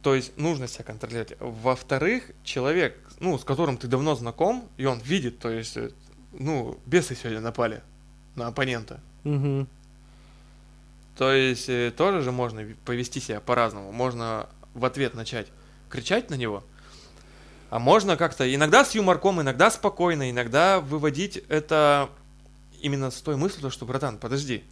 То 0.08 0.16
есть 0.16 0.38
нужно 0.38 0.70
себя 0.70 0.86
контролировать. 0.86 1.36
Во-вторых, 1.42 2.32
человек, 2.42 2.98
ну, 3.20 3.38
с 3.38 3.44
которым 3.44 3.78
ты 3.78 3.88
давно 3.88 4.16
знаком, 4.16 4.70
и 4.78 4.86
он 4.86 5.00
видит, 5.00 5.40
то 5.40 5.50
есть, 5.50 5.76
э, 5.76 5.92
ну, 6.32 6.80
бесы 6.86 7.14
сегодня 7.14 7.42
напали 7.42 7.82
на 8.34 8.48
оппонента. 8.48 9.02
Мгм. 9.26 9.68
То 11.18 11.34
есть 11.34 11.68
э, 11.68 11.92
тоже 11.92 12.22
же 12.22 12.32
можно 12.32 12.66
повести 12.86 13.20
себя 13.20 13.42
по-разному. 13.42 13.92
Можно 13.92 14.48
в 14.74 14.86
ответ 14.86 15.14
начать 15.14 15.48
кричать 15.90 16.30
на 16.30 16.36
него, 16.36 16.64
а 17.70 17.78
можно 17.78 18.16
как-то 18.16 18.56
иногда 18.56 18.86
с 18.86 18.96
юморком, 18.96 19.42
иногда 19.42 19.70
спокойно, 19.70 20.32
иногда 20.32 20.80
выводить 20.80 21.36
это 21.50 22.10
именно 22.80 23.12
с 23.12 23.22
той 23.22 23.36
мыслью, 23.36 23.72
что, 23.72 23.86
братан, 23.86 24.20
подожди, 24.20 24.64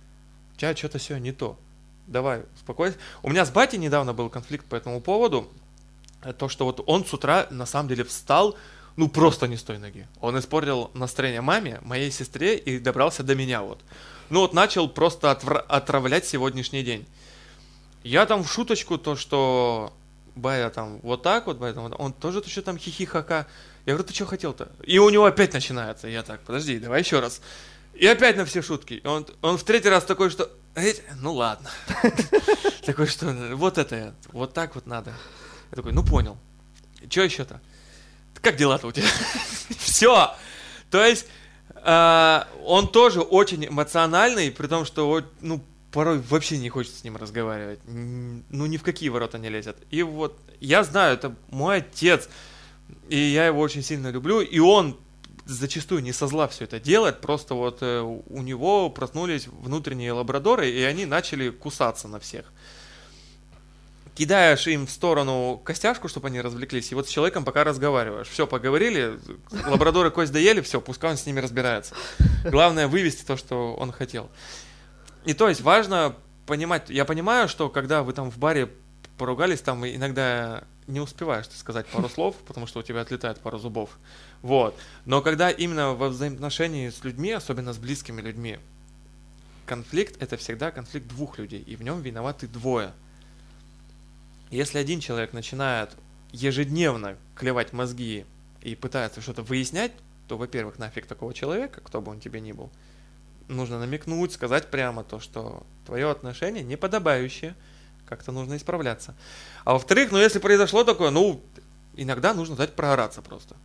у 0.54 0.60
тебя 0.60 0.74
что-то 0.74 0.98
все 0.98 1.18
не 1.18 1.34
то. 1.34 1.60
Давай, 2.08 2.44
успокойся. 2.56 2.98
У 3.24 3.30
меня 3.30 3.46
с 3.46 3.50
батей 3.52 3.80
недавно 3.80 4.14
был 4.14 4.30
конфликт 4.30 4.66
по 4.66 4.76
этому 4.76 5.02
поводу. 5.02 5.50
Э, 6.24 6.34
То, 6.34 6.50
что 6.50 6.66
вот 6.66 6.84
он 6.86 7.06
с 7.06 7.14
утра 7.14 7.48
на 7.50 7.66
самом 7.66 7.90
деле 7.90 8.04
встал, 8.04 8.56
ну 8.96 9.10
просто 9.10 9.48
не 9.48 9.58
с 9.58 9.64
той 9.64 9.78
ноги. 9.78 10.08
Он 10.22 10.38
испортил 10.38 10.92
настроение 10.94 11.42
маме, 11.42 11.80
моей 11.82 12.12
сестре 12.12 12.58
и 12.58 12.80
добрался 12.80 13.24
до 13.24 13.36
меня 13.36 13.62
вот. 13.62 13.80
Ну 14.30 14.42
вот 14.42 14.54
начал 14.54 14.88
просто 14.88 15.32
отвра- 15.32 15.66
отравлять 15.68 16.26
сегодняшний 16.26 16.84
день. 16.84 17.06
Я 18.04 18.26
там 18.26 18.44
в 18.44 18.52
шуточку 18.52 18.98
то, 18.98 19.16
что 19.16 19.92
Бая 20.36 20.70
там 20.70 21.00
вот 21.02 21.24
так 21.24 21.48
вот, 21.48 21.60
так, 21.60 22.00
он 22.00 22.14
тоже 22.14 22.42
то, 22.42 22.50
что 22.50 22.62
там 22.62 22.78
хихихака. 22.78 23.48
Я 23.86 23.94
говорю, 23.94 24.08
ты 24.08 24.14
что 24.14 24.26
хотел-то? 24.26 24.72
И 24.84 25.00
у 25.00 25.10
него 25.10 25.26
опять 25.26 25.54
начинается. 25.54 26.08
Я 26.08 26.24
так, 26.24 26.42
подожди, 26.42 26.78
давай 26.80 27.02
еще 27.02 27.20
раз. 27.20 27.42
И 27.94 28.06
опять 28.06 28.36
на 28.36 28.46
все 28.46 28.62
шутки. 28.62 29.02
Он, 29.06 29.26
он 29.42 29.58
в 29.58 29.64
третий 29.64 29.90
раз 29.90 30.04
такой, 30.04 30.30
что, 30.30 30.44
«Эть, 30.44 30.50
ну 31.22 31.34
ладно. 31.34 31.70
Такой, 32.86 33.08
что 33.08 33.28
вот 33.54 33.78
это, 33.78 34.14
вот 34.32 34.54
так 34.54 34.76
вот 34.76 34.86
надо. 34.86 35.14
Я 35.72 35.76
такой, 35.76 35.94
ну 35.94 36.04
понял. 36.04 36.38
Что 37.10 37.22
еще-то? 37.22 37.62
Как 38.42 38.58
дела-то 38.58 38.88
у 38.88 38.92
тебя? 38.92 39.08
Все. 39.80 40.36
То 40.92 41.04
есть 41.04 41.28
э, 41.76 42.42
он 42.64 42.88
тоже 42.92 43.22
очень 43.22 43.66
эмоциональный, 43.66 44.52
при 44.52 44.68
том, 44.68 44.86
что 44.86 45.24
ну 45.42 45.64
порой 45.92 46.20
вообще 46.20 46.58
не 46.58 46.70
хочется 46.70 47.00
с 47.00 47.04
ним 47.04 47.16
разговаривать. 47.18 47.80
Ну 47.86 48.66
ни 48.66 48.78
в 48.78 48.84
какие 48.84 49.10
ворота 49.10 49.38
не 49.38 49.50
лезет. 49.50 49.78
И 49.90 50.04
вот 50.04 50.38
я 50.60 50.84
знаю, 50.84 51.14
это 51.16 51.36
мой 51.50 51.78
отец, 51.78 52.30
и 53.08 53.18
я 53.18 53.48
его 53.48 53.62
очень 53.62 53.82
сильно 53.82 54.10
люблю, 54.10 54.42
и 54.42 54.60
он 54.60 54.98
зачастую 55.46 56.02
не 56.02 56.12
со 56.12 56.28
зла 56.28 56.48
все 56.48 56.64
это 56.66 56.80
делает, 56.80 57.22
просто 57.22 57.54
вот 57.54 57.80
э, 57.82 58.02
у 58.02 58.42
него 58.42 58.90
проснулись 58.90 59.48
внутренние 59.48 60.12
лабрадоры, 60.12 60.70
и 60.70 60.82
они 60.84 61.06
начали 61.06 61.50
кусаться 61.50 62.08
на 62.08 62.20
всех. 62.20 62.52
Кидаешь 64.16 64.66
им 64.68 64.88
в 64.88 64.92
сторону 64.92 65.62
костяшку, 65.64 66.08
чтобы 66.08 66.28
они 66.28 66.42
развлеклись, 66.42 66.92
и 66.92 66.96
вот 66.96 67.08
с 67.08 67.12
человеком 67.12 67.44
пока 67.44 67.64
разговариваешь. 67.64 68.28
Все, 68.28 68.48
поговорили, 68.48 69.20
лабрадоры 69.68 70.10
кость 70.10 70.32
доели, 70.32 70.62
все, 70.62 70.80
пускай 70.80 71.12
он 71.12 71.18
с 71.18 71.26
ними 71.26 71.42
разбирается. 71.42 71.96
Главное 72.46 72.88
вывести 72.88 73.24
то, 73.24 73.36
что 73.36 73.76
он 73.76 73.92
хотел. 73.92 74.30
И 75.26 75.34
то 75.34 75.50
есть 75.50 75.62
важно 75.62 76.16
понимать, 76.46 76.90
я 76.90 77.06
понимаю, 77.06 77.50
что 77.50 77.70
когда 77.70 78.04
вы 78.04 78.14
там 78.14 78.32
в 78.32 78.38
баре 78.38 78.70
поругались, 79.18 79.62
там 79.62 79.86
иногда 79.86 80.64
не 80.88 81.00
успеваешь 81.00 81.48
ты 81.48 81.58
сказать 81.58 81.88
пару 81.88 82.10
слов, 82.10 82.36
потому 82.48 82.68
что 82.68 82.80
у 82.80 82.84
тебя 82.84 83.02
отлетает 83.02 83.40
пару 83.40 83.58
зубов. 83.58 83.98
Вот. 84.42 84.78
Но 85.06 85.22
когда 85.22 85.50
именно 85.50 85.94
во 85.94 86.10
взаимоотношении 86.10 86.90
с 86.90 87.04
людьми, 87.04 87.32
особенно 87.32 87.74
с 87.74 87.78
близкими 87.78 88.22
людьми, 88.22 88.60
конфликт 89.66 90.22
это 90.22 90.38
всегда 90.38 90.72
конфликт 90.72 91.08
двух 91.08 91.40
людей, 91.40 91.62
и 91.62 91.76
в 91.76 91.82
нем 91.82 92.02
виноваты 92.02 92.48
двое. 92.48 92.92
Если 94.52 94.78
один 94.78 95.00
человек 95.00 95.34
начинает 95.34 95.92
ежедневно 96.32 97.18
клевать 97.36 97.74
мозги 97.74 98.26
и 98.62 98.76
пытается 98.76 99.22
что-то 99.22 99.42
выяснять, 99.42 99.92
то, 100.28 100.38
во-первых, 100.38 100.78
нафиг 100.78 101.06
такого 101.06 101.34
человека, 101.34 101.82
кто 101.82 102.02
бы 102.02 102.12
он 102.12 102.20
тебе 102.20 102.40
ни 102.42 102.52
был, 102.52 102.72
нужно 103.48 103.80
намекнуть, 103.80 104.34
сказать 104.34 104.70
прямо 104.70 105.04
то, 105.04 105.20
что 105.20 105.66
твое 105.86 106.10
отношение 106.10 106.64
неподобающее, 106.64 107.56
как-то 108.08 108.32
нужно 108.32 108.58
исправляться. 108.58 109.16
А 109.64 109.74
во-вторых, 109.74 110.12
ну 110.12 110.18
если 110.18 110.40
произошло 110.40 110.84
такое, 110.84 111.10
ну, 111.10 111.44
иногда 111.96 112.34
нужно 112.34 112.56
дать 112.56 112.76
проораться 112.76 113.22
просто. 113.22 113.56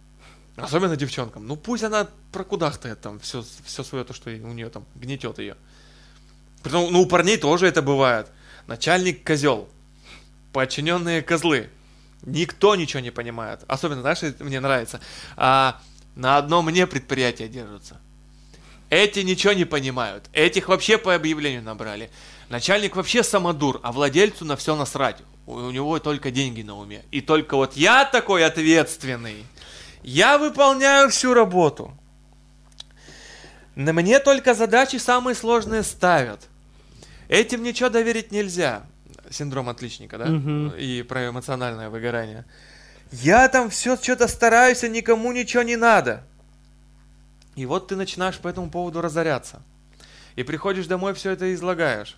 Особенно 0.57 0.97
девчонкам. 0.97 1.47
Ну 1.47 1.57
пусть 1.57 1.85
она 1.85 2.09
прокудахтает 2.33 3.01
там 3.01 3.19
все, 3.21 3.45
все 3.65 3.83
свое 3.83 4.05
то, 4.05 4.13
что 4.13 4.31
у 4.31 4.53
нее 4.53 4.69
там 4.69 4.85
гнетет 4.95 5.39
ее. 5.39 5.57
Притом, 6.63 6.93
ну 6.93 7.03
у 7.03 7.07
парней 7.07 7.39
тоже 7.39 7.67
это 7.67 7.83
бывает. 7.83 8.29
Начальник 8.67 9.27
козел. 9.27 9.69
Подчиненные 10.53 11.23
козлы. 11.23 11.71
Никто 12.23 12.77
ничего 12.77 13.01
не 13.01 13.11
понимает. 13.11 13.61
Особенно, 13.67 14.03
знаешь, 14.03 14.21
мне 14.41 14.61
нравится. 14.61 15.01
А, 15.37 15.81
на 16.15 16.37
одном 16.37 16.67
мне 16.67 16.87
предприятие 16.87 17.49
держатся. 17.49 17.99
Эти 18.91 19.21
ничего 19.21 19.53
не 19.53 19.65
понимают. 19.65 20.29
Этих 20.33 20.69
вообще 20.69 20.99
по 20.99 21.15
объявлению 21.15 21.63
набрали. 21.63 22.11
Начальник 22.51 22.97
вообще 22.97 23.23
самодур, 23.23 23.79
а 23.85 23.93
владельцу 23.93 24.45
на 24.45 24.57
все 24.57 24.75
насрать. 24.75 25.19
У, 25.47 25.55
у 25.55 25.71
него 25.71 25.99
только 26.01 26.33
деньги 26.33 26.63
на 26.63 26.77
уме. 26.77 27.05
И 27.13 27.21
только 27.21 27.55
вот 27.55 27.77
я 27.77 28.05
такой 28.05 28.45
ответственный. 28.45 29.47
Я 30.03 30.37
выполняю 30.37 31.11
всю 31.11 31.33
работу. 31.33 31.97
На 33.77 33.93
мне 33.93 34.19
только 34.19 34.55
задачи 34.55 34.97
самые 34.97 35.37
сложные 35.37 35.85
ставят. 35.85 36.49
Этим 37.29 37.63
ничего 37.63 37.89
доверить 37.89 38.33
нельзя. 38.33 38.83
Синдром 39.31 39.69
отличника, 39.69 40.19
да? 40.19 40.27
Мгм. 40.27 40.71
И 40.71 41.03
про 41.03 41.29
эмоциональное 41.29 41.89
выгорание. 41.89 42.45
Я 43.13 43.49
там 43.49 43.71
все 43.71 43.97
что-то 43.97 44.27
стараюсь, 44.27 44.83
а 44.83 44.89
никому 44.89 45.31
ничего 45.31 45.63
не 45.63 45.77
надо. 45.77 46.25
И 47.55 47.65
вот 47.65 47.87
ты 47.87 47.95
начинаешь 47.95 48.39
по 48.39 48.49
этому 48.49 48.71
поводу 48.71 49.01
разоряться. 49.01 49.63
И 50.35 50.43
приходишь 50.43 50.89
домой, 50.89 51.15
все 51.15 51.31
это 51.31 51.55
излагаешь. 51.55 52.17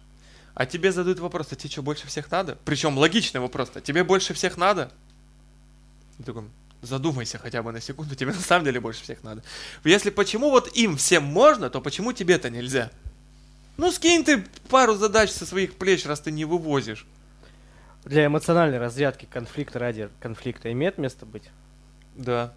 А 0.55 0.67
тебе 0.67 0.93
задают 0.93 1.19
вопрос, 1.19 1.49
а 1.51 1.57
тебе 1.57 1.71
что, 1.71 1.83
больше 1.83 2.07
всех 2.07 2.31
надо? 2.31 2.59
Причем 2.65 2.99
логичный 2.99 3.41
вопрос, 3.41 3.71
а 3.75 3.81
тебе 3.81 4.05
больше 4.05 4.35
всех 4.35 4.57
надо? 4.57 4.93
Ты 6.19 6.25
такой, 6.25 6.45
задумайся 6.83 7.39
хотя 7.39 7.63
бы 7.63 7.73
на 7.73 7.81
секунду, 7.81 8.15
тебе 8.15 8.33
на 8.33 8.41
самом 8.41 8.65
деле 8.65 8.81
больше 8.81 9.03
всех 9.03 9.23
надо. 9.23 9.43
Если 9.85 10.11
почему 10.11 10.51
вот 10.51 10.77
им 10.77 10.97
всем 10.97 11.25
можно, 11.25 11.71
то 11.71 11.81
почему 11.81 12.13
тебе-то 12.13 12.51
нельзя? 12.51 12.91
Ну 13.79 13.91
скинь 13.91 14.25
ты 14.25 14.45
пару 14.69 14.95
задач 14.95 15.31
со 15.31 15.47
своих 15.47 15.75
плеч, 15.75 16.05
раз 16.05 16.21
ты 16.21 16.31
не 16.31 16.45
вывозишь. 16.45 17.07
Для 18.05 18.27
эмоциональной 18.27 18.79
разрядки 18.79 19.27
конфликта 19.31 19.79
ради 19.79 20.11
конфликта 20.21 20.71
имеет 20.73 20.99
место 20.99 21.25
быть? 21.25 21.45
Да. 22.15 22.53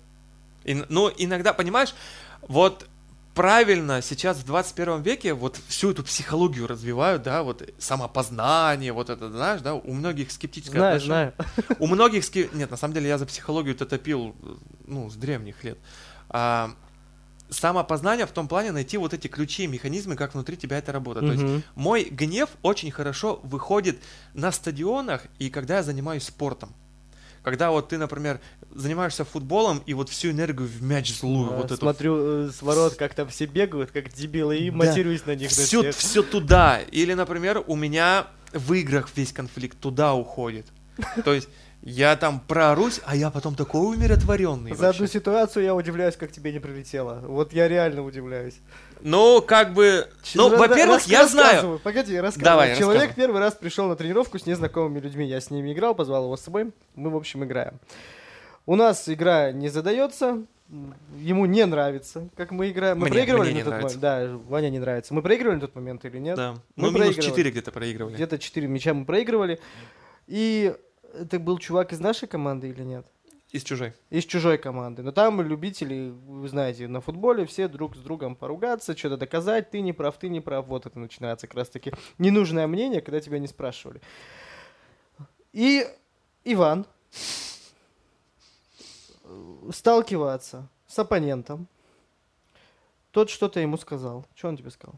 И, 0.64 0.74
ну, 0.90 1.12
иногда, 1.16 1.54
понимаешь, 1.54 1.94
вот 2.42 2.88
правильно 3.36 4.02
сейчас 4.02 4.38
в 4.38 4.46
21 4.46 5.02
веке 5.02 5.34
вот 5.34 5.60
всю 5.68 5.92
эту 5.92 6.04
психологию 6.04 6.66
развивают, 6.66 7.22
да, 7.22 7.44
вот 7.44 7.70
самопознание, 7.78 8.94
вот 8.94 9.10
это, 9.10 9.30
знаешь, 9.30 9.62
да, 9.62 9.76
у 9.76 9.94
многих 9.94 10.32
скептическое 10.32 10.80
Знаю, 10.80 10.96
отношение. 10.96 11.34
знаю. 11.38 11.78
У 11.80 11.88
многих 11.88 12.24
ски... 12.24 12.50
Нет, 12.54 12.72
на 12.72 12.78
самом 12.78 12.94
деле 12.94 13.10
я 13.10 13.18
за 13.18 13.26
психологию 13.26 13.76
то 13.76 13.86
топил, 13.86 14.36
ну, 14.88 15.10
с 15.10 15.16
древних 15.16 15.64
лет. 15.64 15.78
А, 16.30 16.72
самопознание 17.50 18.26
в 18.26 18.32
том 18.32 18.48
плане 18.48 18.72
найти 18.72 18.98
вот 18.98 19.14
эти 19.14 19.28
ключи 19.28 19.68
механизмы, 19.68 20.16
как 20.16 20.34
внутри 20.34 20.58
тебя 20.58 20.78
это 20.78 20.92
работает. 20.92 21.28
То 21.28 21.34
есть 21.34 21.66
мой 21.76 22.06
гнев 22.06 22.50
очень 22.62 22.90
хорошо 22.90 23.40
выходит 23.44 24.00
на 24.34 24.52
стадионах 24.52 25.26
и 25.40 25.50
когда 25.50 25.78
я 25.78 25.84
занимаюсь 25.84 26.24
спортом. 26.24 26.74
Когда 27.44 27.70
вот 27.70 27.90
ты, 27.90 28.00
например, 28.00 28.42
занимаешься 28.76 29.24
футболом 29.26 29.82
и 29.86 29.94
вот 29.94 30.10
всю 30.10 30.32
энергию 30.32 30.68
в 30.68 30.84
мяч 30.84 31.14
злую, 31.20 31.54
А, 31.54 31.58
вот 31.58 31.66
эту 31.68 31.78
Смотрю 31.78 32.48
э, 32.48 32.50
с 32.52 32.62
ворот, 32.62 32.96
как 32.96 33.14
там 33.14 33.28
все 33.30 33.46
бегают, 33.46 33.92
как 33.92 34.14
дебилы, 34.14 34.58
и 34.58 34.70
Да. 34.70 34.78
матерюсь 34.78 35.26
на 35.26 35.32
них. 35.36 35.50
на 35.50 35.64
все, 35.64 35.82
всех. 35.82 35.96
все 35.96 36.22
туда. 36.24 36.80
Или, 36.92 37.14
например, 37.14 37.64
у 37.68 37.76
меня 37.76 38.28
в 38.54 38.74
играх 38.74 39.10
весь 39.16 39.32
конфликт 39.34 39.80
туда 39.80 40.14
уходит. 40.14 40.66
То 41.24 41.34
есть 41.34 41.50
я 41.82 42.16
там 42.16 42.40
прорусь, 42.40 43.00
а 43.06 43.16
я 43.16 43.30
потом 43.30 43.56
такой 43.56 43.96
умиротворенный. 43.96 44.74
За 44.76 44.90
одну 44.90 45.02
вообще. 45.02 45.14
ситуацию 45.20 45.64
я 45.66 45.76
удивляюсь, 45.76 46.16
как 46.16 46.32
тебе 46.32 46.52
не 46.52 46.60
прилетело. 46.60 47.22
Вот 47.28 47.54
я 47.54 47.68
реально 47.68 48.04
удивляюсь. 48.04 48.56
Ну, 49.02 49.42
как 49.42 49.74
бы... 49.74 50.08
Ну, 50.34 50.50
во-первых, 50.58 50.98
рас- 51.00 51.08
я 51.08 51.28
знаю... 51.28 51.80
Погоди, 51.84 52.18
рассказывай. 52.18 52.44
Давай, 52.46 52.78
Человек 52.78 53.02
рассказывай. 53.04 53.16
первый 53.24 53.40
раз 53.42 53.54
пришел 53.54 53.88
на 53.88 53.96
тренировку 53.96 54.40
с 54.40 54.46
незнакомыми 54.48 55.00
людьми. 55.00 55.28
Я 55.28 55.40
с 55.42 55.52
ними 55.52 55.74
играл, 55.74 55.94
позвал 55.94 56.24
его 56.24 56.36
с 56.38 56.42
собой. 56.42 56.72
Мы, 56.96 57.10
в 57.12 57.16
общем, 57.16 57.44
играем. 57.44 57.74
У 58.66 58.76
нас 58.76 59.08
игра 59.10 59.52
не 59.52 59.70
задается. 59.70 60.44
Ему 61.18 61.46
не 61.46 61.64
нравится, 61.66 62.28
как 62.36 62.50
мы 62.52 62.72
играем. 62.72 62.98
Мы 62.98 63.04
Мне- 63.04 63.12
проигрывали 63.12 63.52
мне 63.52 63.60
на 63.64 63.66
тот 63.66 63.74
нравится. 63.80 64.00
момент. 64.00 64.32
Да, 64.42 64.50
Ваня 64.50 64.70
не 64.72 64.80
нравится. 64.80 65.14
Мы 65.14 65.22
проигрывали 65.22 65.56
на 65.56 65.62
тот 65.62 65.76
момент 65.76 66.04
или 66.06 66.18
нет? 66.18 66.36
Да. 66.36 66.54
Мы 66.54 66.60
Ну, 66.76 66.88
минус 66.88 66.94
проигрывали. 67.02 67.26
4 67.30 67.52
где-то 67.52 67.72
проигрывали. 67.72 68.16
Где-то 68.16 68.40
4 68.40 68.68
мяча 68.68 68.94
мы 68.96 69.06
проигрывали. 69.06 69.60
И 70.26 70.76
это 71.14 71.38
был 71.40 71.60
чувак 71.60 71.94
из 71.94 72.00
нашей 72.00 72.28
команды 72.28 72.70
или 72.70 72.82
нет? 72.82 73.06
Из 73.52 73.64
чужой. 73.64 73.94
из 74.10 74.26
чужой 74.26 74.58
команды. 74.58 75.04
Но 75.04 75.12
там 75.12 75.40
любители, 75.42 76.12
вы 76.28 76.50
знаете, 76.50 76.88
на 76.88 77.00
футболе 77.00 77.46
все 77.46 77.68
друг 77.70 77.96
с 77.96 78.00
другом 78.00 78.36
поругаться, 78.36 78.98
что-то 78.98 79.16
доказать, 79.18 79.70
ты 79.70 79.80
не 79.82 79.94
прав, 79.94 80.18
ты 80.18 80.28
не 80.30 80.42
прав. 80.42 80.66
Вот 80.66 80.88
это 80.88 80.98
начинается 81.00 81.46
как 81.48 81.56
раз 81.58 81.70
таки 81.70 81.94
ненужное 82.18 82.66
мнение, 82.68 83.02
когда 83.02 83.22
тебя 83.22 83.38
не 83.40 83.48
спрашивали. 83.48 84.02
И 85.54 85.86
Иван 86.44 86.86
сталкиваться 89.72 90.68
с 90.88 91.00
оппонентом. 91.00 91.68
Тот 93.12 93.30
что-то 93.30 93.60
ему 93.60 93.78
сказал. 93.78 94.26
Что 94.36 94.50
он 94.50 94.58
тебе 94.58 94.72
сказал? 94.72 94.96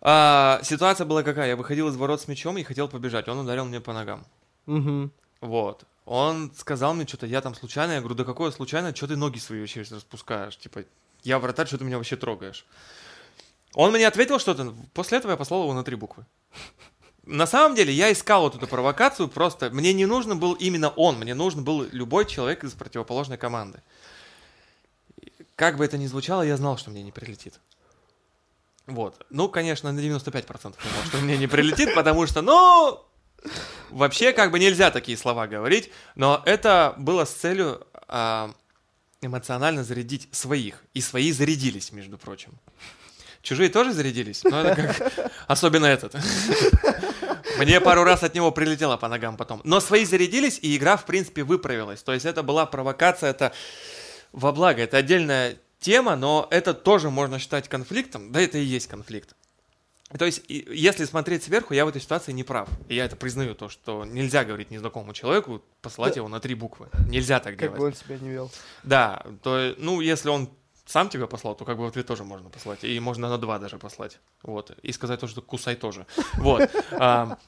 А, 0.00 0.60
ситуация 0.62 1.04
была 1.04 1.22
какая? 1.22 1.48
Я 1.48 1.56
выходил 1.56 1.88
из 1.88 1.96
ворот 1.96 2.20
с 2.20 2.28
мячом 2.28 2.56
и 2.58 2.62
хотел 2.62 2.88
побежать. 2.88 3.28
Он 3.28 3.38
ударил 3.38 3.64
мне 3.64 3.80
по 3.80 3.92
ногам. 3.92 4.24
Угу. 4.66 5.10
Вот. 5.40 5.84
Он 6.04 6.52
сказал 6.56 6.94
мне 6.94 7.06
что-то, 7.06 7.26
я 7.26 7.40
там 7.40 7.54
случайно, 7.54 7.92
я 7.92 8.00
говорю, 8.00 8.14
да 8.14 8.24
какое 8.24 8.52
случайно, 8.52 8.94
что 8.94 9.08
ты 9.08 9.16
ноги 9.16 9.38
свои 9.38 9.60
вообще 9.60 9.82
распускаешь? 9.82 10.56
Типа, 10.56 10.84
я 11.24 11.40
вратарь, 11.40 11.66
что 11.66 11.78
ты 11.78 11.84
меня 11.84 11.96
вообще 11.96 12.16
трогаешь? 12.16 12.64
Он 13.74 13.90
мне 13.90 14.06
ответил 14.06 14.38
что-то, 14.38 14.72
после 14.94 15.18
этого 15.18 15.32
я 15.32 15.36
послал 15.36 15.64
его 15.64 15.74
на 15.74 15.82
три 15.82 15.96
буквы. 15.96 16.24
На 17.26 17.46
самом 17.46 17.74
деле 17.74 17.92
я 17.92 18.12
искал 18.12 18.42
вот 18.42 18.54
эту 18.54 18.68
провокацию, 18.68 19.28
просто 19.28 19.70
мне 19.70 19.92
не 19.92 20.06
нужен 20.06 20.38
был 20.38 20.54
именно 20.54 20.90
он, 20.90 21.18
мне 21.18 21.34
нужен 21.34 21.64
был 21.64 21.82
любой 21.90 22.24
человек 22.24 22.62
из 22.62 22.72
противоположной 22.72 23.36
команды. 23.36 23.82
Как 25.56 25.76
бы 25.76 25.84
это 25.84 25.98
ни 25.98 26.06
звучало, 26.06 26.42
я 26.42 26.56
знал, 26.56 26.78
что 26.78 26.90
мне 26.90 27.02
не 27.02 27.10
прилетит. 27.10 27.58
Вот. 28.86 29.26
Ну, 29.30 29.48
конечно, 29.48 29.90
на 29.90 29.98
95% 29.98 30.76
я 30.84 30.90
знал, 30.90 31.04
что 31.06 31.18
мне 31.18 31.36
не 31.36 31.48
прилетит, 31.48 31.94
потому 31.96 32.26
что, 32.28 32.42
ну, 32.42 33.04
вообще 33.90 34.32
как 34.32 34.52
бы 34.52 34.60
нельзя 34.60 34.92
такие 34.92 35.18
слова 35.18 35.48
говорить, 35.48 35.90
но 36.14 36.42
это 36.46 36.94
было 36.96 37.24
с 37.24 37.32
целью 37.32 37.84
а, 38.06 38.54
эмоционально 39.20 39.82
зарядить 39.82 40.28
своих. 40.30 40.84
И 40.94 41.00
свои 41.00 41.32
зарядились, 41.32 41.90
между 41.90 42.18
прочим. 42.18 42.52
Чужие 43.46 43.68
тоже 43.68 43.92
зарядились, 43.92 44.42
но 44.42 44.60
это 44.60 44.74
как... 44.74 45.32
Особенно 45.46 45.86
этот. 45.86 46.16
Мне 47.58 47.80
пару 47.80 48.02
раз 48.02 48.24
от 48.24 48.34
него 48.34 48.50
прилетело 48.50 48.96
по 48.96 49.06
ногам 49.06 49.36
потом. 49.36 49.60
Но 49.62 49.78
свои 49.78 50.04
зарядились, 50.04 50.58
и 50.60 50.76
игра, 50.76 50.96
в 50.96 51.04
принципе, 51.04 51.44
выправилась. 51.44 52.02
То 52.02 52.12
есть 52.12 52.26
это 52.26 52.42
была 52.42 52.66
провокация, 52.66 53.30
это 53.30 53.52
во 54.32 54.50
благо. 54.50 54.82
Это 54.82 54.96
отдельная 54.96 55.58
тема, 55.78 56.16
но 56.16 56.48
это 56.50 56.74
тоже 56.74 57.08
можно 57.08 57.38
считать 57.38 57.68
конфликтом. 57.68 58.32
Да, 58.32 58.40
это 58.40 58.58
и 58.58 58.64
есть 58.64 58.88
конфликт. 58.88 59.36
То 60.18 60.24
есть, 60.24 60.42
если 60.48 61.04
смотреть 61.04 61.44
сверху, 61.44 61.72
я 61.72 61.84
в 61.84 61.88
этой 61.88 62.00
ситуации 62.00 62.32
не 62.32 62.42
прав. 62.42 62.68
И 62.88 62.96
я 62.96 63.04
это 63.04 63.14
признаю, 63.14 63.54
то, 63.54 63.68
что 63.68 64.04
нельзя 64.04 64.44
говорить 64.44 64.72
незнакомому 64.72 65.12
человеку, 65.12 65.62
посылать 65.82 66.16
его 66.16 66.26
на 66.26 66.40
три 66.40 66.56
буквы. 66.56 66.88
Нельзя 67.08 67.38
так 67.38 67.56
делать. 67.56 67.74
Как 67.74 67.80
бы 67.80 67.86
он 67.86 67.94
себя 67.94 68.18
не 68.18 68.30
вел. 68.30 68.50
Да, 68.82 69.24
то, 69.44 69.72
ну, 69.78 70.00
если 70.00 70.30
он 70.30 70.50
сам 70.86 71.08
тебя 71.08 71.26
послал, 71.26 71.54
то 71.54 71.64
как 71.64 71.76
бы 71.76 71.84
в 71.84 71.88
ответ 71.88 72.06
тоже 72.06 72.24
можно 72.24 72.48
послать. 72.48 72.84
И 72.84 72.98
можно 73.00 73.28
на 73.28 73.38
два 73.38 73.58
даже 73.58 73.76
послать. 73.78 74.18
Вот. 74.42 74.70
И 74.82 74.92
сказать 74.92 75.20
то, 75.20 75.26
что 75.26 75.42
кусай 75.42 75.74
тоже. 75.74 76.06
Вот. 76.34 76.70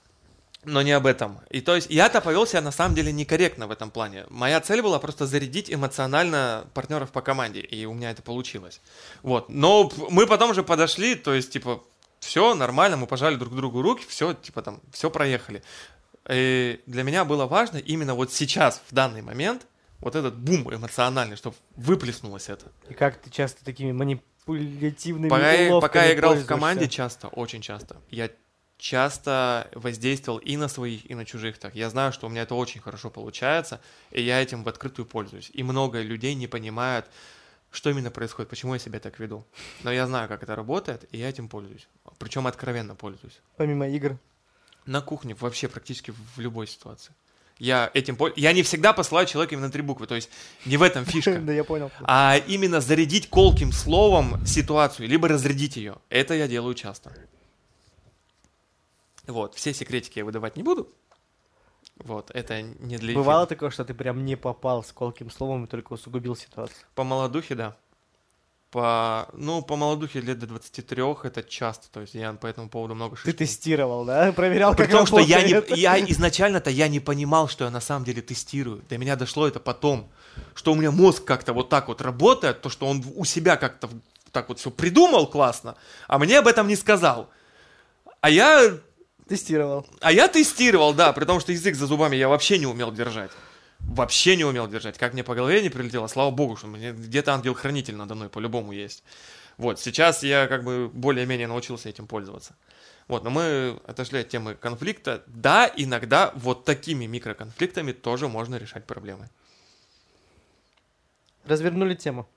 Но 0.64 0.82
не 0.82 0.90
об 0.90 1.06
этом. 1.06 1.38
И 1.50 1.60
то 1.60 1.76
есть 1.76 1.88
я-то 1.88 2.20
повел 2.20 2.46
себя 2.46 2.60
на 2.60 2.72
самом 2.72 2.96
деле 2.96 3.12
некорректно 3.12 3.68
в 3.68 3.70
этом 3.70 3.90
плане. 3.92 4.26
Моя 4.28 4.60
цель 4.60 4.82
была 4.82 4.98
просто 4.98 5.24
зарядить 5.24 5.72
эмоционально 5.72 6.66
партнеров 6.74 7.12
по 7.12 7.22
команде, 7.22 7.60
и 7.60 7.84
у 7.84 7.94
меня 7.94 8.10
это 8.10 8.22
получилось. 8.22 8.80
Вот. 9.22 9.48
Но 9.48 9.90
мы 10.10 10.26
потом 10.26 10.54
же 10.54 10.64
подошли, 10.64 11.14
то 11.14 11.32
есть, 11.32 11.52
типа, 11.52 11.82
все 12.18 12.54
нормально, 12.54 12.96
мы 12.96 13.06
пожали 13.06 13.36
друг 13.36 13.54
другу 13.54 13.82
руки, 13.82 14.04
все, 14.08 14.34
типа 14.34 14.62
там, 14.62 14.80
все 14.92 15.10
проехали. 15.10 15.62
И 16.28 16.80
для 16.86 17.04
меня 17.04 17.24
было 17.24 17.46
важно 17.46 17.78
именно 17.78 18.14
вот 18.14 18.32
сейчас, 18.32 18.82
в 18.90 18.94
данный 18.94 19.22
момент, 19.22 19.66
вот 20.00 20.14
этот 20.14 20.36
бум 20.36 20.72
эмоциональный, 20.72 21.36
чтобы 21.36 21.56
выплеснулось 21.76 22.48
это. 22.48 22.70
И 22.88 22.94
как 22.94 23.16
ты 23.20 23.30
часто 23.30 23.64
такими 23.64 23.92
манипулятивными 23.92 25.28
Пока, 25.28 25.52
я, 25.52 25.80
пока 25.80 26.04
я 26.04 26.14
играл 26.14 26.34
в 26.34 26.46
команде 26.46 26.88
часто, 26.88 27.28
очень 27.28 27.60
часто, 27.60 27.96
я 28.10 28.30
часто 28.78 29.68
воздействовал 29.74 30.38
и 30.38 30.56
на 30.56 30.68
своих, 30.68 31.10
и 31.10 31.14
на 31.14 31.24
чужих 31.24 31.58
так. 31.58 31.74
Я 31.74 31.90
знаю, 31.90 32.12
что 32.12 32.26
у 32.26 32.30
меня 32.30 32.42
это 32.42 32.54
очень 32.54 32.80
хорошо 32.80 33.10
получается, 33.10 33.80
и 34.12 34.22
я 34.22 34.40
этим 34.40 34.62
в 34.62 34.68
открытую 34.68 35.04
пользуюсь. 35.04 35.50
И 35.52 35.62
много 35.64 36.00
людей 36.00 36.34
не 36.34 36.46
понимают, 36.46 37.06
что 37.70 37.90
именно 37.90 38.10
происходит, 38.10 38.48
почему 38.48 38.74
я 38.74 38.78
себя 38.78 39.00
так 39.00 39.18
веду. 39.18 39.44
Но 39.82 39.92
я 39.92 40.06
знаю, 40.06 40.28
как 40.28 40.42
это 40.42 40.54
работает, 40.54 41.04
и 41.10 41.18
я 41.18 41.28
этим 41.28 41.48
пользуюсь. 41.48 41.88
Причем 42.18 42.46
откровенно 42.46 42.94
пользуюсь. 42.94 43.40
Помимо 43.56 43.88
игр? 43.88 44.16
На 44.86 45.02
кухне, 45.02 45.34
вообще 45.34 45.68
практически 45.68 46.12
в 46.12 46.38
любой 46.38 46.66
ситуации. 46.66 47.12
Я 47.58 47.90
этим. 47.92 48.16
Я 48.36 48.52
не 48.52 48.62
всегда 48.62 48.92
посылаю 48.92 49.26
человека 49.26 49.54
именно 49.54 49.70
три 49.70 49.82
буквы, 49.82 50.06
то 50.06 50.14
есть 50.14 50.30
не 50.64 50.76
в 50.76 50.82
этом 50.82 51.04
фишка. 51.04 51.40
Да, 51.48 51.52
я 51.52 51.64
понял. 51.64 51.90
А 52.02 52.36
именно 52.46 52.80
зарядить 52.80 53.28
колким 53.28 53.72
словом 53.72 54.44
ситуацию, 54.46 55.08
либо 55.08 55.28
разрядить 55.28 55.76
ее. 55.76 55.96
Это 56.08 56.34
я 56.34 56.46
делаю 56.46 56.74
часто. 56.74 57.12
Вот, 59.26 59.54
все 59.54 59.74
секретики 59.74 60.20
я 60.20 60.24
выдавать 60.24 60.56
не 60.56 60.62
буду. 60.62 60.88
Вот, 61.96 62.30
это 62.32 62.62
не 62.62 62.96
для 62.96 63.14
Бывало 63.14 63.46
такое, 63.46 63.70
что 63.70 63.84
ты 63.84 63.92
прям 63.92 64.24
не 64.24 64.36
попал 64.36 64.84
с 64.84 64.92
колким 64.92 65.30
словом 65.30 65.64
и 65.64 65.66
только 65.66 65.94
усугубил 65.94 66.36
ситуацию? 66.36 66.78
По 66.94 67.02
молодухе, 67.02 67.54
да. 67.56 67.76
По, 68.70 69.28
ну, 69.32 69.62
по 69.62 69.76
молодухе 69.76 70.20
лет 70.20 70.38
до 70.38 70.46
23 70.46 71.02
это 71.24 71.42
часто, 71.42 71.88
то 71.90 72.00
есть 72.00 72.14
я 72.14 72.34
по 72.34 72.46
этому 72.46 72.68
поводу 72.68 72.94
много 72.94 73.16
шишки. 73.16 73.30
Ты 73.30 73.38
тестировал, 73.38 74.04
да? 74.04 74.30
Проверял, 74.36 74.76
как 74.76 74.88
При 74.90 75.06
что 75.06 75.20
я, 75.20 75.42
не, 75.42 75.80
я 75.80 75.98
изначально-то 75.98 76.68
я 76.68 76.88
не 76.88 77.00
понимал, 77.00 77.48
что 77.48 77.64
я 77.64 77.70
на 77.70 77.80
самом 77.80 78.04
деле 78.04 78.20
тестирую. 78.20 78.82
До 78.90 78.98
меня 78.98 79.16
дошло 79.16 79.48
это 79.48 79.58
потом, 79.58 80.10
что 80.54 80.72
у 80.72 80.74
меня 80.74 80.90
мозг 80.90 81.24
как-то 81.24 81.54
вот 81.54 81.70
так 81.70 81.88
вот 81.88 82.02
работает, 82.02 82.60
то, 82.60 82.68
что 82.68 82.86
он 82.86 83.02
у 83.16 83.24
себя 83.24 83.56
как-то 83.56 83.88
так 84.32 84.50
вот 84.50 84.58
все 84.58 84.70
придумал 84.70 85.26
классно, 85.26 85.76
а 86.06 86.18
мне 86.18 86.38
об 86.38 86.46
этом 86.46 86.68
не 86.68 86.76
сказал. 86.76 87.30
А 88.20 88.28
я 88.28 88.78
Тестировал. 89.28 89.86
А 90.00 90.10
я 90.10 90.26
тестировал, 90.26 90.94
да, 90.94 91.12
при 91.12 91.26
том, 91.26 91.38
что 91.38 91.52
язык 91.52 91.74
за 91.74 91.86
зубами 91.86 92.16
я 92.16 92.28
вообще 92.28 92.58
не 92.58 92.66
умел 92.66 92.90
держать. 92.90 93.30
Вообще 93.80 94.36
не 94.36 94.44
умел 94.44 94.68
держать. 94.68 94.98
Как 94.98 95.12
мне 95.12 95.24
по 95.24 95.34
голове 95.34 95.62
не 95.62 95.70
прилетело, 95.70 96.06
слава 96.08 96.30
богу, 96.30 96.56
что 96.56 96.66
мне 96.66 96.92
где-то 96.92 97.32
ангел-хранитель 97.34 97.96
надо 97.96 98.14
мной 98.14 98.28
по-любому 98.28 98.72
есть. 98.72 99.02
Вот, 99.56 99.80
сейчас 99.80 100.22
я 100.22 100.46
как 100.46 100.62
бы 100.64 100.88
более-менее 100.88 101.48
научился 101.48 101.88
этим 101.88 102.06
пользоваться. 102.06 102.54
Вот, 103.08 103.24
но 103.24 103.30
мы 103.30 103.80
отошли 103.86 104.20
от 104.20 104.28
темы 104.28 104.54
конфликта. 104.54 105.24
Да, 105.26 105.70
иногда 105.74 106.32
вот 106.34 106.64
такими 106.64 107.06
микроконфликтами 107.06 107.92
тоже 107.92 108.28
можно 108.28 108.56
решать 108.56 108.86
проблемы. 108.86 109.28
Развернули 111.44 111.94
тему. 111.94 112.28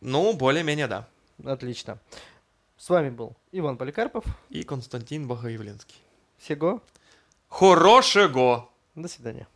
Ну, 0.00 0.32
более-менее, 0.32 0.86
да. 0.86 1.08
Отлично. 1.44 1.98
С 2.78 2.88
вами 2.88 3.10
был 3.10 3.36
Иван 3.52 3.76
Поликарпов 3.76 4.24
и 4.48 4.62
Константин 4.62 5.28
Богоявленский. 5.28 5.96
Всего 6.38 6.82
хорошего. 7.48 8.70
До 8.94 9.08
свидания. 9.08 9.46